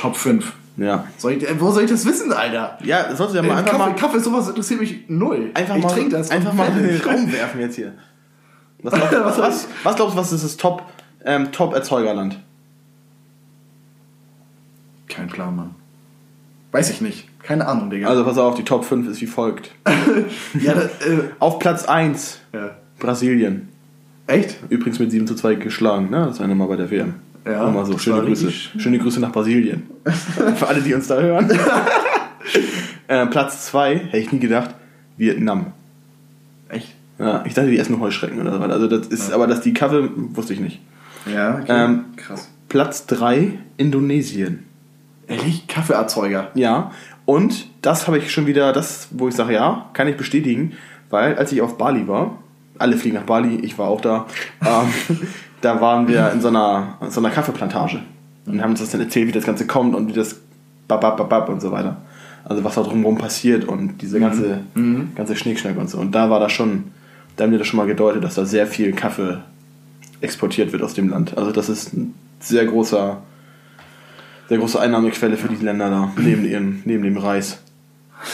[0.00, 0.52] Top 5.
[0.76, 1.04] Ja.
[1.16, 2.78] Soll ich, äh, wo soll ich das wissen, Alter?
[2.84, 5.50] Ja, sollst du ja mal einfach Kaffee, mal, Kaffee, sowas interessiert mich null.
[5.54, 6.30] einfach ich mal, trinke das.
[6.30, 7.00] einfach mal in den.
[7.00, 7.94] Raum werfen jetzt hier.
[8.82, 10.82] Was, glaubst du- was, was, was glaubst du, was ist das Top,
[11.24, 12.38] ähm, Top Erzeugerland?
[15.08, 15.74] Kein Plan, Mann.
[16.72, 17.28] Weiß ich nicht.
[17.42, 18.08] Keine Ahnung, Digga.
[18.08, 19.70] Also pass auf, die Top 5 ist wie folgt.
[20.60, 22.70] ja, das, äh, Auf Platz 1 ja.
[22.98, 23.68] Brasilien.
[24.26, 24.56] Echt?
[24.68, 26.26] Übrigens mit 7 zu 2 geschlagen, ne?
[26.26, 27.14] Das eine Mal bei der WM.
[27.44, 28.50] Ja, Nur mal so, schöne Grüße.
[28.50, 29.84] Schöne Grüße nach Brasilien.
[30.56, 31.48] Für alle, die uns da hören.
[33.08, 34.74] äh, Platz 2, hätte ich nie gedacht,
[35.16, 35.72] Vietnam.
[36.68, 36.94] Echt?
[37.18, 38.60] Ja, ich dachte, die essen nur Heuschrecken oder so.
[38.60, 38.72] weiter.
[38.74, 40.80] Also das ist, aber dass die Kaffee, wusste ich nicht.
[41.32, 41.66] Ja, okay.
[41.68, 42.50] Ähm, Krass.
[42.68, 44.64] Platz 3, Indonesien.
[45.28, 45.66] Ehrlich?
[45.68, 46.50] Kaffeeerzeuger.
[46.54, 46.90] Ja,
[47.24, 50.72] und das habe ich schon wieder, das, wo ich sage, ja, kann ich bestätigen,
[51.10, 52.38] weil als ich auf Bali war,
[52.78, 54.26] alle fliegen nach Bali, ich war auch da,
[54.64, 55.18] ähm,
[55.60, 58.00] da waren wir in so einer, in so einer Kaffeeplantage
[58.46, 60.36] und haben uns das dann erzählt, wie das Ganze kommt und wie das
[60.88, 61.96] babab, babab und so weiter.
[62.44, 64.60] Also was da drumherum passiert und diese ganze,
[65.16, 65.98] ganze Schnickschnack und so.
[65.98, 66.84] Und da war das schon,
[67.34, 69.38] da haben wir das schon mal gedeutet, dass da sehr viel Kaffee
[70.20, 71.36] exportiert wird aus dem Land.
[71.36, 73.20] Also das ist ein sehr großer,
[74.48, 77.58] sehr große Einnahmequelle für die Länder da, neben, ihren, neben dem Reis.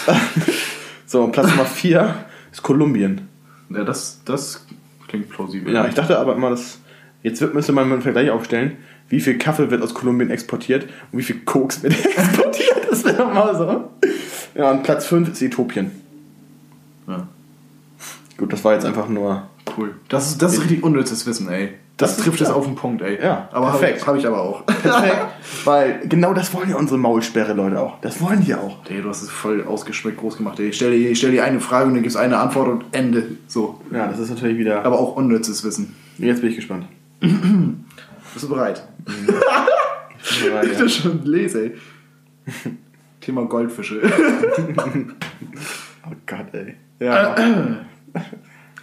[1.06, 2.14] so, und Platz Nummer 4
[2.52, 3.31] ist Kolumbien.
[3.74, 4.66] Ja, das, das
[5.08, 5.72] klingt plausibel.
[5.72, 6.78] Ja, ich dachte aber immer, dass
[7.22, 8.76] jetzt wird, müsste man mal einen Vergleich aufstellen,
[9.08, 12.90] wie viel Kaffee wird aus Kolumbien exportiert und wie viel Koks wird exportiert.
[12.90, 13.90] Das wäre mal so.
[14.54, 15.90] Ja, und Platz 5 ist Äthiopien.
[17.06, 17.26] Ja.
[18.36, 19.48] Gut, das war jetzt einfach nur.
[19.76, 19.94] Cool.
[20.08, 21.74] Das ist, das ist richtig unnützes Wissen, ey.
[21.98, 23.22] Das, Das trifft es auf den Punkt, ey.
[23.22, 24.00] Ja, aber perfekt.
[24.00, 24.66] Habe hab ich aber auch.
[24.66, 25.16] Perfekt.
[25.64, 28.00] Weil genau das wollen ja unsere Maulsperre, Leute, auch.
[28.00, 28.78] Das wollen die auch.
[28.88, 30.68] Ey, du hast es voll ausgeschmeckt groß gemacht, ey.
[30.68, 33.36] Ich stell dir, ich stell dir eine Frage und dann gibst eine Antwort und Ende.
[33.46, 33.80] So.
[33.92, 34.84] Ja, das ist natürlich wieder.
[34.84, 35.94] Aber auch unnützes Wissen.
[36.18, 36.86] Jetzt bin ich gespannt.
[37.20, 38.82] Bist du bereit?
[39.06, 40.78] Ich bin bereit, Ich ja.
[40.84, 41.72] das schon lese, ey.
[43.20, 44.00] Thema Goldfische.
[46.04, 46.74] Oh Gott, ey.
[46.98, 47.36] Ja.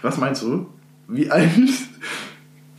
[0.01, 0.67] Was meinst du?
[1.07, 1.49] Wie alt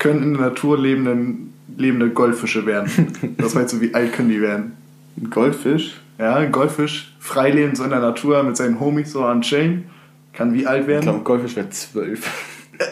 [0.01, 2.91] können in der Natur lebenden, lebende Goldfische werden?
[3.39, 4.73] Was meinst du, wie alt können die werden?
[5.17, 6.01] Ein Goldfisch.
[6.19, 9.85] Ja, ein Goldfisch, freilebend so in der Natur mit seinen Homies so an Chain,
[10.33, 11.03] kann wie alt Ich werden?
[11.03, 12.29] glaube, ein Goldfisch wird zwölf.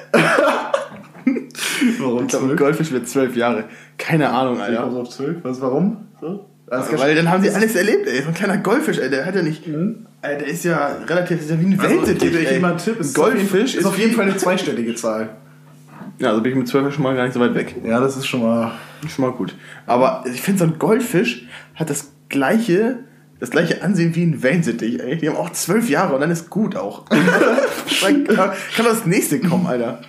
[1.99, 3.65] warum Ich glaube, ein Goldfisch wird zwölf Jahre.
[3.99, 4.61] Keine Ahnung.
[4.61, 4.85] Alter.
[4.85, 5.39] auf 12?
[5.43, 5.97] Was, warum?
[6.21, 6.47] So?
[6.71, 8.23] Ist Weil dann haben sie alles erlebt, ey.
[8.23, 9.09] So ein kleiner Goldfisch, ey.
[9.09, 9.67] Der hat ja nicht.
[9.67, 11.41] Ey, der ist ja relativ.
[11.41, 12.31] Ist ja wie ein also, Wellensittich.
[12.31, 12.55] gebe ich ey.
[12.55, 13.01] dir mal einen Tipp.
[13.01, 15.31] Ist Goldfisch ist auf jeden Fall eine zweistellige Zahl.
[16.19, 17.77] Ja, also bin ich mit zwölf schon mal gar nicht so weit weg.
[17.85, 18.73] Ja, das ist schon mal.
[19.09, 19.55] Schon mal gut.
[19.87, 23.01] Aber ich finde, so ein Goldfisch hat das gleiche.
[23.41, 25.17] Das gleiche Ansehen wie ein Wellensittich, ey.
[25.17, 27.05] Die haben auch zwölf Jahre und dann ist gut auch.
[27.09, 30.01] kann, kann das nächste kommen, Alter.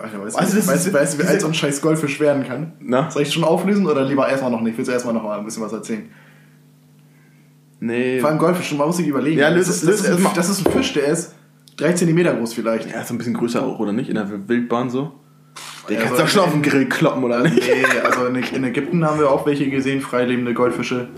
[0.00, 2.72] Alter, weißt, Also, weißt, du, weißt du, wie alt so ein scheiß Goldfisch werden kann?
[2.80, 3.08] Na?
[3.08, 4.76] Soll ich schon auflösen oder lieber erstmal noch nicht?
[4.76, 6.08] Willst du erstmal noch mal ein bisschen was erzählen?
[7.78, 8.18] Nee.
[8.18, 9.38] Vor allem Goldfisch, man muss sich überlegen.
[9.38, 11.34] Ja, löse- das, ist, löse das, ist das ist ein Fisch, der ist
[11.76, 12.90] 3 cm groß vielleicht.
[12.90, 14.08] Ja, ist ein bisschen größer auch, oder nicht?
[14.08, 15.12] In der Wildbahn so.
[15.88, 17.56] Den kannst du doch schon auf den Grill kloppen, oder nicht?
[17.56, 21.08] Nee, also in, Ägypten haben wir auch welche gesehen, freilebende Goldfische.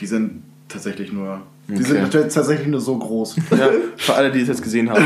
[0.00, 1.42] Die sind tatsächlich nur.
[1.68, 1.82] Die Okay.
[1.82, 3.36] sind tatsächlich nur so groß.
[3.50, 5.04] Ja, für alle, die es jetzt gesehen haben.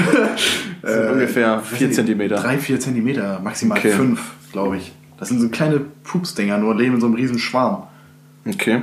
[0.82, 2.28] Das sind ungefähr 4 cm.
[2.28, 3.92] 3, 4 Zentimeter, maximal Okay.
[3.92, 4.20] 5,
[4.52, 4.92] glaube ich.
[5.18, 7.84] Das sind so kleine Pupsdinger, nur leben in so einem riesen Schwarm.
[8.46, 8.82] Okay.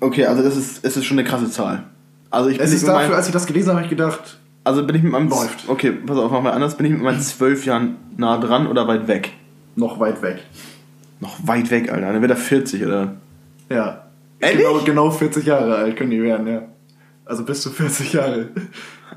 [0.00, 1.84] Okay, also das ist, es ist schon eine krasse Zahl.
[2.30, 4.96] Also ich Es ist dafür, als ich das gelesen habe, habe ich gedacht, also bin
[4.96, 5.68] ich mit meinem Läuft.
[5.68, 6.76] Okay, pass auf, machen wir anders.
[6.76, 9.32] Bin ich mit meinen zwölf Jahren nah dran oder weit weg?
[9.78, 10.42] noch weit weg.
[11.20, 12.12] Noch weit weg, Alter.
[12.12, 13.16] Dann wird er 40 oder.
[13.70, 14.04] Ja.
[14.40, 14.58] Ehrlich?
[14.58, 16.62] Genau, genau 40 Jahre alt können die werden, ja.
[17.24, 18.48] Also bis zu 40 Jahre.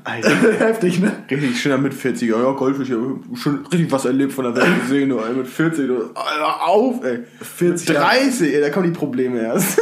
[0.04, 0.30] Alter.
[0.58, 1.12] Heftig, ne?
[1.30, 2.96] Richtig schöner mit 40 Ja, Goldfisch, ja,
[3.34, 7.04] schon richtig was erlebt von der Welt gesehen, du, ey, mit 40, du, Alter, auf,
[7.04, 7.20] ey.
[7.40, 8.18] 40 Jahre.
[8.18, 9.80] 30, ey, da kommen die Probleme erst.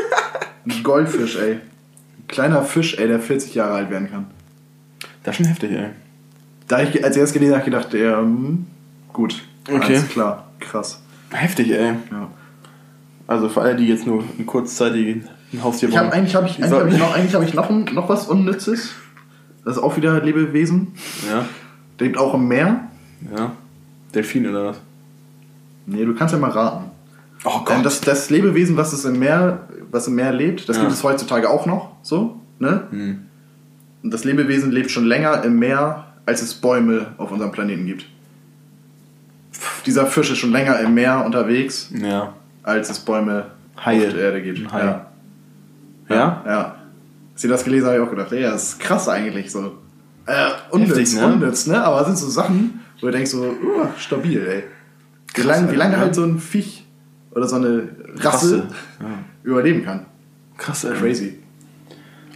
[0.66, 1.52] Ein Goldfisch, ey.
[1.52, 4.26] Ein kleiner Fisch, ey, der 40 Jahre alt werden kann.
[5.22, 5.88] Das ist schon heftig, ey.
[6.68, 8.66] Da ich als erstes gelesen habe, gedacht, ja, hm,
[9.12, 9.42] gut.
[9.68, 9.94] Okay.
[9.96, 10.50] Alles klar.
[10.60, 11.02] Krass.
[11.30, 11.94] Heftig, ey.
[12.10, 12.28] Ja.
[13.26, 15.24] Also für alle, die jetzt nur ein kurzzeitigen
[15.62, 16.10] Haustier Ich wollen.
[16.10, 18.90] eigentlich habe ich, eigentlich hab ich, noch, eigentlich hab ich noch, noch was Unnützes.
[19.64, 20.94] Das ist auch wieder ein Lebewesen.
[21.28, 21.44] Ja,
[21.98, 22.88] Der lebt auch im Meer.
[23.36, 23.52] ja.
[24.14, 24.80] Delfin oder was?
[25.86, 26.86] Nee, du kannst ja mal raten.
[27.44, 30.82] Oh Ähm, das, das Lebewesen, was es im Meer, was im Meer lebt, das Ja.
[30.82, 31.92] gibt es heutzutage auch noch.
[32.02, 32.84] So, ne?
[32.90, 33.26] Hm.
[34.02, 38.06] Und das Lebewesen lebt schon länger im Meer, als es Bäume auf unserem Planeten gibt.
[39.86, 42.34] Dieser Fisch ist schon länger im Meer unterwegs, Ja.
[42.62, 43.46] als es Bäume
[43.84, 44.06] Haie.
[44.08, 44.72] auf der Erde gibt.
[44.72, 44.80] Hai.
[44.80, 45.06] Ja.
[46.08, 46.42] Ja?
[46.46, 46.76] Ja.
[47.34, 49.78] Als ich das gelesen habe, habe ich auch gedacht, ja, das ist krass eigentlich so.
[50.26, 51.26] Äh, unnütz, Heftig, ne?
[51.26, 51.82] unnütz, ne?
[51.82, 54.64] Aber es sind so Sachen, wo du denkst so, uh, stabil, ey.
[55.34, 56.84] Wie lange, wie lange halt so ein Viech
[57.32, 58.68] oder so eine Rasse Rasse.
[59.00, 59.06] Ja.
[59.42, 60.06] überleben kann.
[60.58, 60.92] Krass, ey.
[60.94, 61.38] Crazy.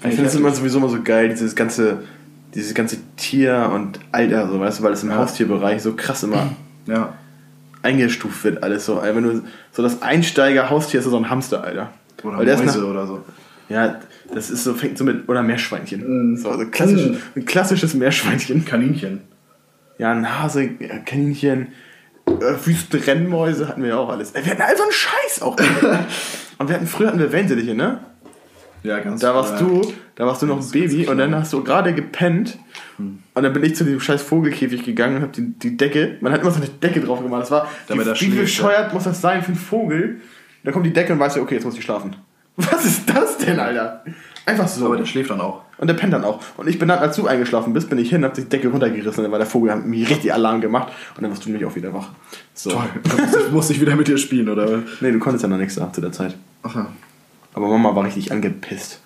[0.06, 2.02] Ich finde es immer sowieso immer so geil, dieses ganze,
[2.54, 5.16] dieses ganze Tier und Alter, so, weißt du, weil es im Ja.
[5.16, 6.50] Haustierbereich so krass immer
[6.86, 7.14] Ja.
[7.82, 9.00] eingestuft wird, alles so.
[9.00, 9.42] Ey, Wenn du
[9.72, 11.90] so das Einsteiger-Haustier ist so ein Hamster, Alter.
[12.22, 13.24] Oder Weil Mäuse nach- oder so.
[13.68, 13.98] Ja,
[14.32, 16.32] das ist so, fängt so mit, oder Meerschweinchen.
[16.32, 16.36] Mm.
[16.36, 17.16] So, so klassisch, Mm.
[17.38, 18.64] ein klassisches Meerschweinchen.
[18.64, 19.22] Kaninchen.
[19.98, 21.68] Ja, ein Hase, ja, Kaninchen,
[22.26, 22.30] äh,
[22.66, 24.32] Wüstenrennmäuse hatten wir ja auch alles.
[24.32, 25.56] Ey, wir hatten so einen Scheiß auch.
[26.58, 28.00] und wir hatten, früher hatten wir Wellensittiche, ne?
[28.84, 31.64] Ja, ganz Da warst du, da warst du noch ein Baby und dann hast du
[31.64, 32.58] gerade gepennt
[32.98, 36.32] und dann bin ich zu diesem scheiß Vogelkäfig gegangen und hab die, die Decke, man
[36.32, 39.04] hat immer so eine Decke drauf gemacht, das war, Damit wie, er wie bescheuert muss
[39.04, 40.20] das sein für einen Vogel?
[40.62, 42.16] Da kommt die Decke und weißt du, okay, jetzt muss ich schlafen.
[42.56, 44.04] Was ist das denn, Alter?
[44.46, 44.86] Einfach so.
[44.86, 45.62] Aber der schläft dann auch.
[45.78, 46.40] Und der pennt dann auch.
[46.56, 49.24] Und ich bin dann, als du eingeschlafen bist, bin ich hin, hab die Decke runtergerissen
[49.24, 51.74] dann war der Vogel, hat mir richtig Alarm gemacht und dann warst du nämlich auch
[51.74, 52.10] wieder wach.
[52.52, 52.70] So.
[52.70, 52.84] Toll.
[53.02, 54.82] Da musste ich, wieder mit dir spielen, oder?
[55.00, 56.36] Nee, du konntest ja noch nichts da zu der Zeit.
[56.62, 56.86] Ach ja.
[57.54, 59.00] Aber Mama war richtig angepisst.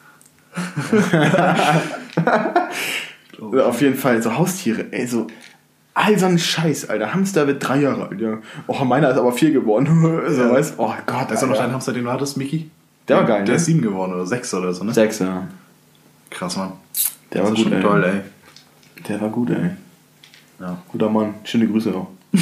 [3.40, 3.58] Oh.
[3.60, 5.26] Auf jeden Fall, so Haustiere, ey, so.
[5.94, 7.12] All so ein Scheiß, Alter.
[7.12, 8.38] Hamster wird drei Jahre alt, ja.
[8.68, 9.86] Oh, meiner ist aber vier geworden.
[10.28, 10.52] so, Ja.
[10.52, 12.70] weißt Oh Gott, Weißt du noch deinen Hamster, den du hattest, Mickey?
[13.08, 13.56] Der war geil, Der ne?
[13.56, 14.92] ist sieben geworden oder sechs oder so, ne?
[14.94, 15.46] Sechs, ja.
[16.30, 16.72] Krass, Mann.
[17.32, 17.82] Der das war ist gut, schon ey.
[17.82, 18.20] toll, ey.
[19.08, 19.70] Der war gut, ey.
[20.60, 20.78] Ja.
[20.88, 21.34] Guter Mann.
[21.44, 22.08] Schöne Grüße auch.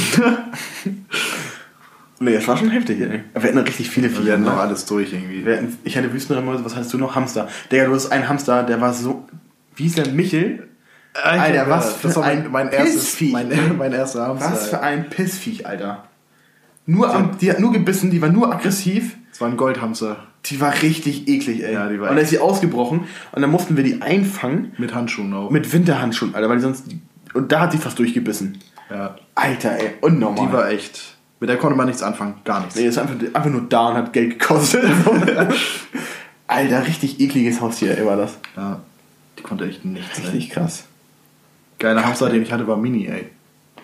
[2.20, 3.22] nee, das war schon heftig, ey.
[3.34, 4.50] Wir hatten richtig viele Wir werden ne?
[4.50, 5.44] noch alles durch irgendwie.
[5.44, 7.14] Wir hatten, ich hatte Wüstenrennmäuse, was hattest du noch?
[7.14, 7.48] Hamster.
[7.70, 9.26] Digga, du hast einen Hamster, der war so.
[9.74, 10.08] Wie hieß der?
[10.08, 10.68] Michel?
[11.14, 13.32] Alter, was für das war mein, ein mein erstes, Pissviech.
[13.32, 13.48] mein,
[13.78, 14.52] mein erster Hamster.
[14.52, 16.04] Was für ein Pissviech, Alter.
[16.86, 19.16] Nur am, die hat nur gebissen, die war nur aggressiv.
[19.30, 21.72] Das war ein Goldhamster Die war richtig eklig, ey.
[21.74, 24.94] Ja, die war und dann ist sie ausgebrochen und dann mussten wir die einfangen mit
[24.94, 25.50] Handschuhen auch.
[25.50, 26.84] mit Winterhandschuhen, Alter, weil die sonst.
[27.34, 28.58] Und da hat sie fast durchgebissen.
[28.90, 29.16] ja.
[29.34, 30.46] Alter, ey, unnormal.
[30.46, 31.15] Die war echt.
[31.40, 32.34] Mit der konnte man nichts anfangen.
[32.44, 32.76] Gar nichts.
[32.76, 34.84] Nee, ist einfach, einfach nur da und hat Geld gekostet.
[36.46, 38.38] Alter, richtig ekliges Haustier, ey, war das.
[38.56, 38.80] Ja.
[39.38, 40.24] Die konnte echt nichts, ey.
[40.26, 40.84] Richtig krass.
[41.78, 43.26] Geiler Hamster, den ich hatte, war Mini, ey.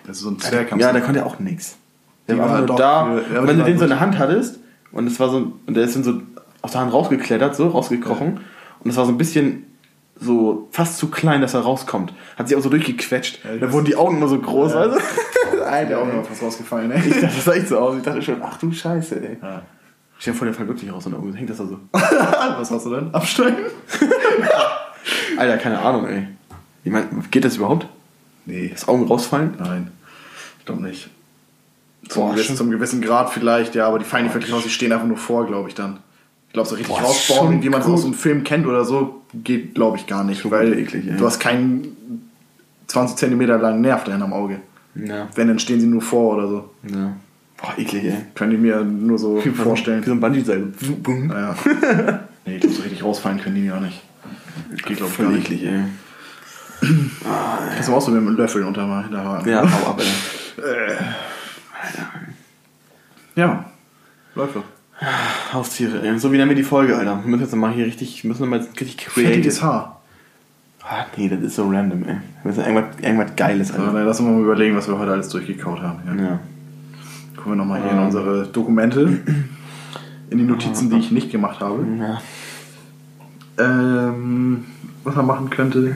[0.05, 0.87] Das ist so ein Zwerghamster.
[0.87, 1.75] Ja, der konnte auch nichts.
[2.27, 3.17] Der Die war war nur doch- da.
[3.33, 4.59] ja, und wenn du den so in der Hand hattest
[4.91, 6.21] und es war so und der ist dann so
[6.61, 8.39] aus der Hand rausgeklettert, so rausgekrochen
[8.79, 9.65] und es war so ein bisschen
[10.19, 12.13] so fast zu klein, dass er rauskommt.
[12.37, 13.39] Hat sich auch so durchgequetscht.
[13.43, 14.89] Ja, da wurden die Augen immer so groß, Ja.
[14.91, 15.01] weißt
[15.63, 16.15] Alter, auch ey.
[16.15, 17.21] noch fast rausgefallen, Ich ey.
[17.21, 17.97] dachte, das sah echt so aus.
[17.97, 19.37] Ich dachte schon, ach du Scheiße, ey.
[19.41, 19.61] Ja.
[20.17, 21.79] Ich stell vor, der fällt wirklich raus und da hängt das da so.
[21.91, 23.13] Was hast du denn?
[23.13, 23.57] Absteigen?
[25.37, 26.27] Alter, keine Ahnung, ey.
[26.83, 27.87] Ich meine, geht das überhaupt?
[28.45, 28.69] Nee.
[28.69, 29.55] Das Augen rausfallen?
[29.59, 29.91] Nein.
[30.59, 31.09] Ich glaube nicht.
[32.09, 34.69] Zum, Boah, gewissen, zum gewissen Grad vielleicht, ja, aber die fallen nicht wirklich raus, die
[34.69, 35.99] stehen einfach nur vor, glaube ich dann.
[36.47, 39.21] Ich glaube, so richtig ist rausbauen, wie man es aus dem Film kennt oder so,
[39.33, 40.49] geht, glaube ich, gar nicht.
[40.51, 42.29] Weil eklig, du hast keinen
[42.87, 44.59] 20 Zentimeter langen Nerv dahin am Auge.
[44.95, 45.27] Ja.
[45.35, 46.69] Wenn, dann stehen sie nur vor oder so.
[46.89, 47.13] ja.
[47.57, 48.17] Boah, eklig, ey.
[48.35, 50.01] Könnte ich mir nur so vorstellen.
[50.03, 50.73] Wie so ein Bungee-Seil.
[51.01, 51.29] Boom.
[51.31, 51.55] Ja.
[52.45, 54.01] nee, ich glaube, so richtig rausfallen können die ja nicht.
[54.85, 55.49] Geht, glaube ich, gar nicht.
[55.49, 55.83] eklig, ey.
[57.73, 59.49] Kannst du auch so mit einem Löffel unter mal hinterhaken.
[59.49, 60.95] Ja, hau ab, ey.
[63.35, 63.65] Ja.
[64.35, 64.63] Läuft doch.
[65.53, 66.19] Haustiere, ey.
[66.19, 67.21] So wie nennen wir die Folge, Alter.
[67.23, 69.61] Wir müssen jetzt mal hier richtig, müssen wir mal jetzt richtig Fettiges creative.
[69.61, 70.01] Haar.
[70.85, 72.15] Ah, nee, das ist so random, ey.
[72.15, 73.93] Wir müssen irgendwas, irgendwas Geiles, So, Alter.
[73.93, 75.99] dann lass uns mal überlegen, was wir heute alles durchgekaut haben.
[76.05, 76.23] Ja.
[76.23, 76.39] Ja.
[77.37, 78.03] Gucken wir nochmal hier in Ähm.
[78.05, 79.19] unsere Dokumente.
[80.29, 81.85] In die Notizen, die ich nicht gemacht habe.
[81.99, 82.19] ja.
[83.59, 84.65] Ähm,
[85.03, 85.95] was man machen könnte.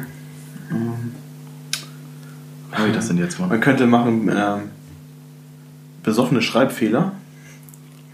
[2.70, 3.48] Was habe ich das denn jetzt mal?
[3.48, 4.62] Man könnte machen, ähm,
[6.04, 7.14] besoffene Schreibfehler.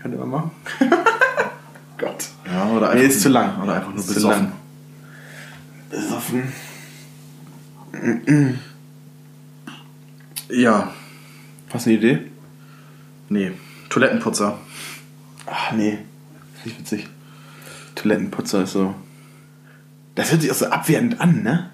[0.02, 0.52] Könnte man machen.
[1.98, 2.30] Gott.
[2.50, 3.62] Ja, oder Nee, ist zu lang.
[3.62, 4.54] Oder einfach nur Ist besoffen.
[5.94, 6.52] Besoffen.
[10.50, 10.92] Ja,
[11.72, 12.20] Hast du eine Idee?
[13.30, 13.52] nee.
[13.90, 14.58] Toilettenputzer.
[15.46, 16.00] Ach nee,
[16.56, 17.08] ist nicht witzig.
[17.94, 18.96] Toilettenputzer ist so.
[20.16, 21.70] Das hört sich auch so abwertend an, ne?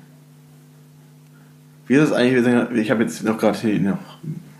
[1.88, 2.45] Wie ist es eigentlich?
[2.78, 3.97] Ich habe jetzt noch gerade hier noch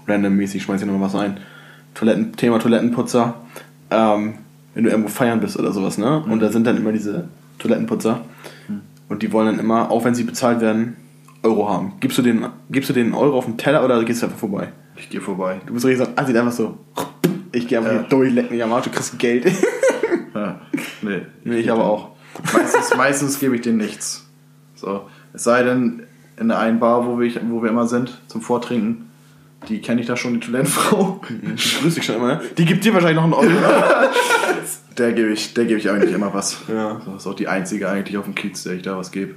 [0.08, 1.38] randommäßig, schmeiß hier noch was ein.
[1.96, 3.36] Toiletten, Thema Toilettenputzer.
[3.92, 4.36] Ähm,
[4.74, 6.22] wenn du irgendwo feiern bist oder sowas, ne?
[6.22, 8.24] Und da sind dann immer diese Toilettenputzer.
[9.10, 10.96] Und die wollen dann immer, auch wenn sie bezahlt werden,
[11.44, 11.94] Euro haben.
[12.00, 14.72] Gibst du den, gibst du den Euro auf den Teller oder gehst du einfach vorbei?
[14.96, 15.60] Ich gehe vorbei.
[15.66, 16.78] Du bist richtig so, Assi, einfach so.
[17.52, 18.00] Ich gehe einfach Ja.
[18.00, 19.46] hier durch, leck mich am Arsch, du kriegst Geld.
[20.34, 20.62] Ja.
[21.02, 21.22] Nee.
[21.46, 22.10] nee, ich aber auch.
[22.54, 24.28] Meistens, meistens gebe ich denen nichts.
[24.76, 25.04] So.
[25.34, 26.04] Es sei denn,
[26.38, 29.10] in der einen Bar, wo wir, wo wir immer sind, zum Vortrinken,
[29.70, 31.22] die kenne ich da schon, die Toilettenfrau.
[31.30, 32.42] Die grüßt dich schon immer, ne?
[32.58, 33.50] Die gibt dir wahrscheinlich noch einen Euro.
[35.00, 36.58] Der gebe ich, der gebe ich eigentlich immer was.
[36.68, 37.02] Ja.
[37.06, 39.36] So, ist auch die einzige eigentlich auf dem Kiez, der ich da was gebe.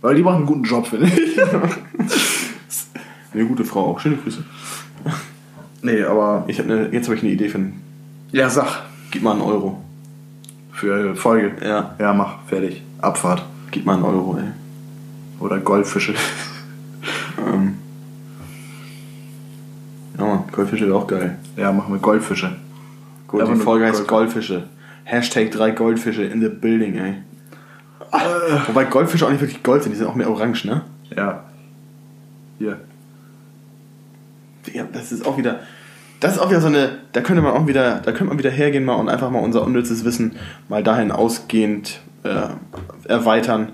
[0.00, 1.38] Weil die machen einen guten Job, finde ich.
[3.32, 4.00] Eine gute Frau auch.
[4.00, 4.42] Schöne Grüße.
[5.82, 6.44] nee, aber.
[6.48, 7.80] Ich hab eine, jetzt habe ich eine Idee für einen.
[8.32, 8.82] Ja, sag.
[9.12, 9.80] Gib mal einen Euro.
[10.72, 11.52] Für Folge.
[11.62, 11.94] Ja.
[12.00, 12.38] Ja, mach.
[12.48, 12.82] Fertig.
[13.00, 13.44] Abfahrt.
[13.70, 14.48] Gib mal einen Euro, ey.
[15.38, 16.14] Oder Goldfische.
[17.38, 17.74] Ähm.
[20.18, 21.38] Ja, Mann, Goldfische wäre auch geil.
[21.56, 22.56] Ja, machen wir Goldfische.
[23.28, 24.64] Gut, Aber die Folge heißt Gold- Goldfische.
[25.10, 27.14] Hashtag drei Goldfische in the building, ey.
[28.68, 30.82] Wobei Goldfische auch nicht wirklich Gold sind, die sind auch mehr orange, ne?
[31.16, 31.44] Ja.
[32.58, 32.78] Hier.
[34.72, 35.60] Ja, das ist auch wieder.
[36.20, 36.98] Das ist auch wieder so eine.
[37.12, 37.96] Da könnte man auch wieder.
[37.96, 40.36] Da könnte man wieder hergehen mal und einfach mal unser unnützes Wissen
[40.68, 42.48] mal dahin ausgehend äh,
[43.08, 43.72] erweitern,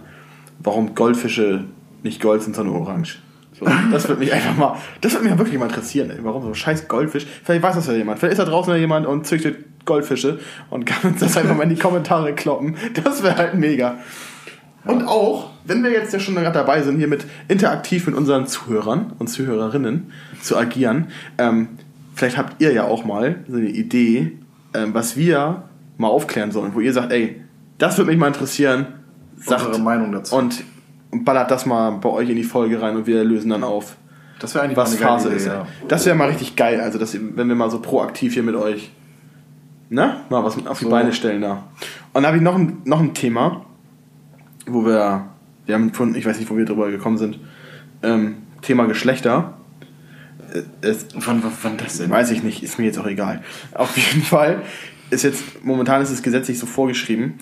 [0.61, 1.65] warum Goldfische
[2.03, 3.19] nicht Gold sind, sondern orange.
[3.59, 4.77] So, das würde mich einfach mal.
[5.03, 7.27] Das würde mich wirklich mal interessieren, ey, warum so ein scheiß Goldfisch.
[7.45, 8.21] Vielleicht weiß das ja jemand.
[8.21, 9.57] Vielleicht ist da draußen ja jemand und züchtet
[9.87, 12.77] Goldfische und kann uns das einfach mal in die Kommentare kloppen.
[13.03, 13.97] Das wäre halt mega.
[14.85, 18.47] Und auch, wenn wir jetzt ja schon gerade dabei sind, hier mit interaktiv mit unseren
[18.47, 20.13] Zuhörern und Zuhörerinnen
[20.43, 21.09] zu agieren,
[21.39, 21.69] ähm,
[22.15, 24.39] vielleicht habt ihr ja auch mal so eine Idee,
[24.75, 25.65] ähm, was wir
[25.99, 27.41] mal aufklären sollen, wo ihr sagt, ey,
[27.79, 28.87] das würde mich mal interessieren,
[29.39, 30.37] sagt Unsere Meinung dazu.
[30.37, 30.63] und
[31.13, 33.97] ballert das mal bei euch in die Folge rein und wir lösen dann auf,
[34.39, 35.47] Das wäre eigentlich was Phase Idee, ist.
[35.47, 35.67] ja.
[35.89, 38.91] Das wäre mal richtig geil, also dass, wenn wir mal so proaktiv hier mit euch
[39.91, 40.91] ne, mal was auf die So.
[40.91, 41.65] Beine stellen da.
[42.13, 43.65] Und dann habe ich noch ein, noch ein Thema,
[44.67, 45.27] wo wir,
[45.67, 47.39] wir haben von, ich weiß nicht, wo wir drüber gekommen sind,
[48.03, 49.55] ähm, Thema Geschlechter.
[50.53, 52.11] Äh, Es, Wann, wann, das denn?
[52.11, 53.43] weiß ich nicht, ist mir jetzt auch egal.
[53.75, 54.63] Auf jeden Fall
[55.11, 57.35] ist jetzt, momentan ist es gesetzlich so vorgeschrieben,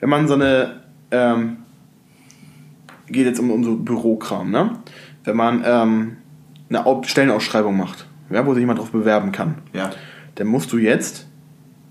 [0.00, 0.80] wenn man so eine,
[1.12, 1.58] ähm,
[3.08, 4.78] geht jetzt um, um so Bürokram, ne?
[5.24, 6.16] Wenn man ähm,
[6.68, 9.90] eine Au- Stellenausschreibung macht, ja, wo sich jemand drauf bewerben kann, Ja.
[10.34, 11.28] dann musst du jetzt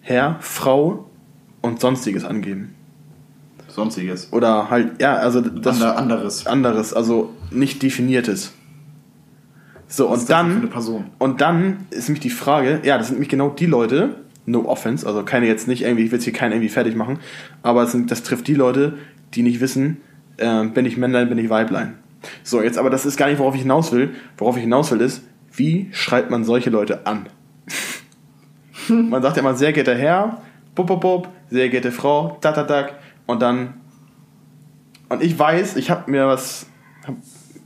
[0.02, 1.10] Herr, Frau
[1.62, 2.76] und Sonstiges angeben.
[3.68, 4.34] Sonstiges.
[4.34, 6.46] Oder halt, ja, also das Ander, anderes.
[6.46, 8.54] anderes, also nicht definiertes.
[9.88, 11.06] So, und das dann, für eine Person?
[11.20, 15.06] und dann ist nämlich die Frage, ja, das sind nämlich genau die Leute, no offense,
[15.06, 17.20] also keine jetzt nicht irgendwie, ich will jetzt hier keinen irgendwie fertig machen,
[17.62, 18.98] aber es sind, das trifft die Leute,
[19.34, 19.98] die nicht wissen,
[20.38, 21.96] äh, bin ich Männlein, bin ich Weiblein.
[22.44, 24.12] So, jetzt aber das ist gar nicht, worauf ich hinaus will.
[24.38, 25.24] Worauf ich hinaus will ist,
[25.54, 27.28] wie schreibt man solche Leute an?
[28.90, 30.42] Man sagt ja immer, sehr geehrter Herr,
[30.76, 33.76] bub, bub, bub, sehr geehrte Frau, tak, tak, tak, und dann
[35.10, 36.68] und ich weiß, ich habe mir was,
[37.06, 37.16] hab,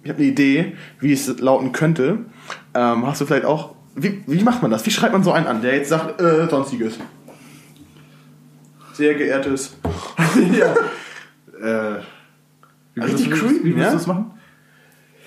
[0.03, 2.25] ich habe eine Idee, wie es lauten könnte.
[2.73, 4.83] Ähm, hast du vielleicht auch, wie, wie macht man das?
[4.87, 6.97] Wie schreibt man so einen an, der jetzt sagt, äh, sonstiges?
[8.93, 9.77] Sehr geehrtes.
[10.57, 10.73] ja.
[11.61, 11.99] Äh,
[12.95, 13.89] wie Also du- creepy, Wie würdest ja?
[13.91, 14.31] du das machen?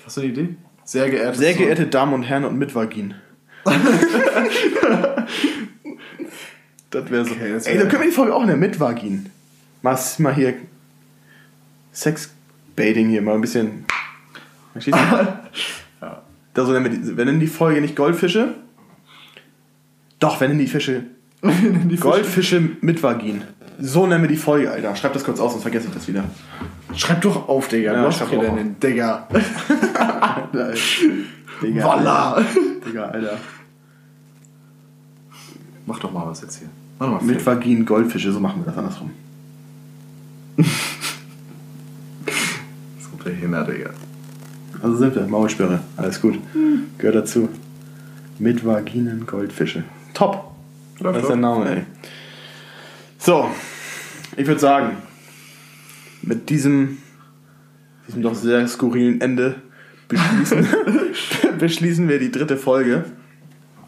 [0.05, 0.55] Hast du eine Idee?
[0.83, 1.37] Sehr geehrte.
[1.37, 3.13] Sehr geehrte Damen und Herren und mit Vagin.
[6.91, 7.31] das wäre so.
[7.33, 9.29] Okay, das Ey, wär- dann können wir die Folge auch in der mit Vagin.
[9.81, 10.53] Mach's mal hier
[11.93, 13.85] Sexbaiting hier mal ein bisschen.
[14.73, 16.05] Verstehst du?
[16.05, 16.21] Ja.
[16.53, 18.55] Da so nennen wir, nennen die Folge nicht Goldfische.
[20.19, 21.03] Doch, wir nennen die Fische
[21.43, 23.43] Die Goldfische mit Vagin.
[23.79, 24.93] So nennen wir die Folge, Alter.
[24.97, 26.25] Schreib das kurz aus, sonst vergesse ich das wieder.
[26.95, 27.93] Schreib doch auf, Digga.
[27.93, 29.25] Ja, schreib doch den Digga.
[31.61, 32.43] Digga, Voila.
[32.85, 33.37] Digga, Alter.
[35.89, 36.69] Mach doch mal was jetzt hier.
[36.99, 37.57] Mach doch mal Mit Film.
[37.57, 39.11] Vagin Goldfische, so machen wir das andersrum.
[42.99, 43.89] So behindert, Digga.
[44.83, 45.79] Also sind wir, Maulsperre.
[45.97, 46.37] Alles gut.
[46.99, 47.49] Gehört dazu.
[48.37, 49.83] Mit Vaginen Goldfische.
[50.13, 50.51] Top.
[50.99, 51.83] Läuft das ist der Name, ey.
[53.17, 53.49] So,
[54.37, 54.97] ich würde sagen,
[56.21, 56.99] mit diesem,
[58.07, 59.55] diesem doch sehr skurrilen Ende
[60.07, 60.67] beschließen,
[61.59, 63.05] beschließen wir die dritte Folge.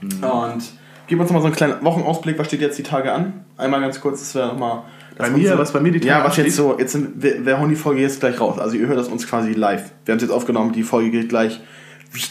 [0.02, 0.81] Und
[1.12, 2.40] geben uns mal so einen kleinen Wochenausblick.
[2.40, 3.44] Was steht jetzt die Tage an?
[3.58, 4.84] Einmal ganz kurz, das wäre nochmal.
[5.18, 6.46] Bei mir, was bei mir die Tage Ja, was ansteht?
[6.46, 8.58] jetzt so, jetzt sind, wir, wir hauen die Folge jetzt gleich raus.
[8.58, 9.92] Also ihr hört das uns quasi live.
[10.06, 11.60] Wir haben es jetzt aufgenommen, die Folge geht gleich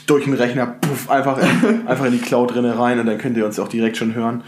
[0.06, 3.36] durch den Rechner, puff, einfach in, einfach in die Cloud drinne rein und dann könnt
[3.36, 4.44] ihr uns auch direkt schon hören.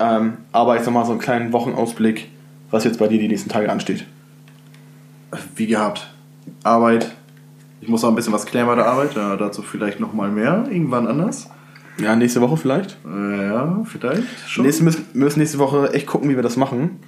[0.00, 2.28] Ähm, aber jetzt nochmal so einen kleinen Wochenausblick,
[2.72, 4.06] was jetzt bei dir die nächsten Tage ansteht.
[5.54, 6.12] Wie gehabt.
[6.64, 7.12] Arbeit,
[7.80, 10.64] Ich muss noch ein bisschen was klären bei der Arbeit, ja, dazu vielleicht nochmal mehr,
[10.68, 11.48] irgendwann anders.
[12.00, 12.96] Ja, nächste Woche vielleicht.
[13.06, 14.64] Äh, ja, vielleicht schon.
[14.64, 17.00] Nächste, müssen, müssen nächste Woche echt gucken, wie wir das machen.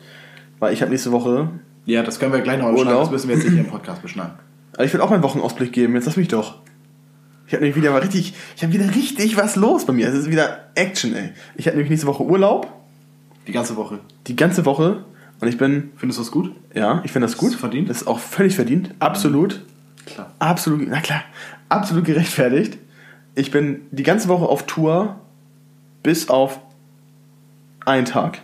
[0.58, 1.48] Weil ich habe nächste Woche.
[1.86, 2.98] Ja, das können wir gleich noch beschneiden.
[2.98, 4.32] Das müssen wir jetzt nicht hier im Podcast beschneiden.
[4.74, 5.94] Aber ich will auch meinen Wochenausblick geben.
[5.94, 6.60] Jetzt lass mich doch.
[7.46, 8.34] Ich habe nämlich wieder mal richtig.
[8.56, 10.08] Ich habe wieder richtig was los bei mir.
[10.08, 11.30] Es ist wieder Action, ey.
[11.56, 12.72] Ich habe nämlich nächste Woche Urlaub.
[13.46, 14.00] Die ganze Woche.
[14.26, 15.04] Die ganze Woche.
[15.40, 15.90] Und ich bin.
[15.96, 16.54] Findest du das gut?
[16.74, 17.50] Ja, ich finde das gut.
[17.50, 17.88] Ist verdient?
[17.90, 18.94] Das ist auch völlig verdient.
[18.98, 19.62] Absolut.
[20.06, 20.32] Klar.
[20.38, 21.22] Absolut, na klar.
[21.68, 22.78] Absolut gerechtfertigt.
[23.34, 25.16] Ich bin die ganze Woche auf Tour
[26.02, 26.60] bis auf
[27.86, 28.40] einen Tag.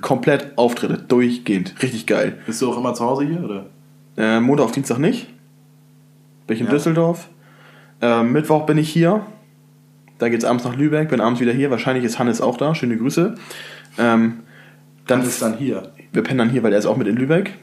[0.00, 1.80] Komplett Auftritte, durchgehend.
[1.82, 2.38] Richtig geil.
[2.46, 3.66] Bist du auch immer zu Hause hier, oder?
[4.16, 5.28] Äh, Montag auf Dienstag nicht.
[6.46, 6.72] Bin ich in Ja.
[6.72, 7.28] Düsseldorf.
[8.02, 9.24] Äh, Mittwoch bin ich hier.
[10.18, 11.70] Da geht's abends nach Lübeck, bin abends wieder hier.
[11.70, 12.74] Wahrscheinlich ist Hannes auch da.
[12.74, 13.36] Schöne Grüße.
[13.98, 14.40] Ähm,
[15.06, 15.92] dann Dann ist dann hier.
[16.12, 17.56] wir pennen dann hier, weil er ist auch mit in Lübeck.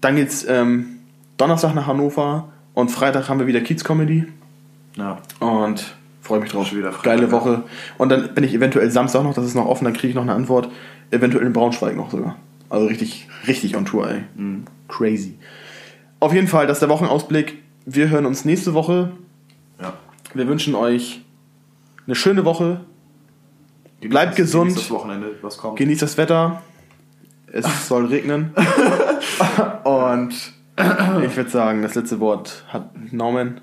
[0.00, 0.98] Dann geht's ähm,
[1.36, 4.26] Donnerstag nach Hannover und Freitag haben wir wieder Kiez Comedy
[4.96, 5.18] Ja.
[5.40, 6.66] und freue mich drauf.
[6.68, 7.32] Schon wieder Freitag, Geile ja.
[7.32, 7.62] Woche.
[7.98, 10.22] Und dann bin ich eventuell Samstag noch, das ist noch offen, dann kriege ich noch
[10.22, 10.68] eine Antwort.
[11.10, 12.36] Eventuell in Braunschweig noch sogar.
[12.68, 14.24] Also richtig, richtig on Tour, ey.
[14.36, 14.64] Mhm.
[14.88, 15.38] Crazy.
[16.20, 17.62] Auf jeden Fall, das ist der Wochenausblick.
[17.86, 19.12] Wir hören uns nächste Woche.
[19.80, 19.94] Ja.
[20.34, 21.22] Wir wünschen euch
[22.06, 22.80] eine schöne Woche.
[24.00, 24.76] Bleibt Genießt gesund.
[24.76, 25.78] Das Wochenende, was kommt.
[25.78, 26.62] Genießt das Wetter.
[27.52, 28.52] Es soll regnen.
[29.84, 33.60] Und ich würde sagen, das letzte Wort hat Norman.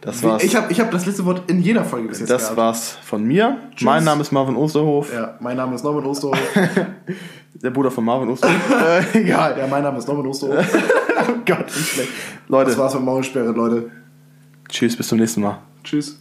[0.00, 0.42] Das war's.
[0.42, 2.56] Ich habe ich hab das letzte Wort in jeder Folge bis jetzt das gehabt.
[2.58, 3.58] war's von mir.
[3.82, 5.12] Mein Name ist Marvin Osterhof.
[5.12, 6.38] Ja, mein Name ist Norman Osterhof.
[7.54, 8.54] Der Bruder von Marvin Osterhof.
[9.14, 9.56] äh, egal.
[9.58, 10.56] ja, mein Name ist Norman Osterhof.
[11.24, 12.08] Oh Gott, wie schlecht.
[12.48, 13.90] Leute, Das war's mit Maulsperre, Leute.
[14.68, 15.58] tschüss, bis zum nächsten Mal.
[15.84, 16.18] Tschüss.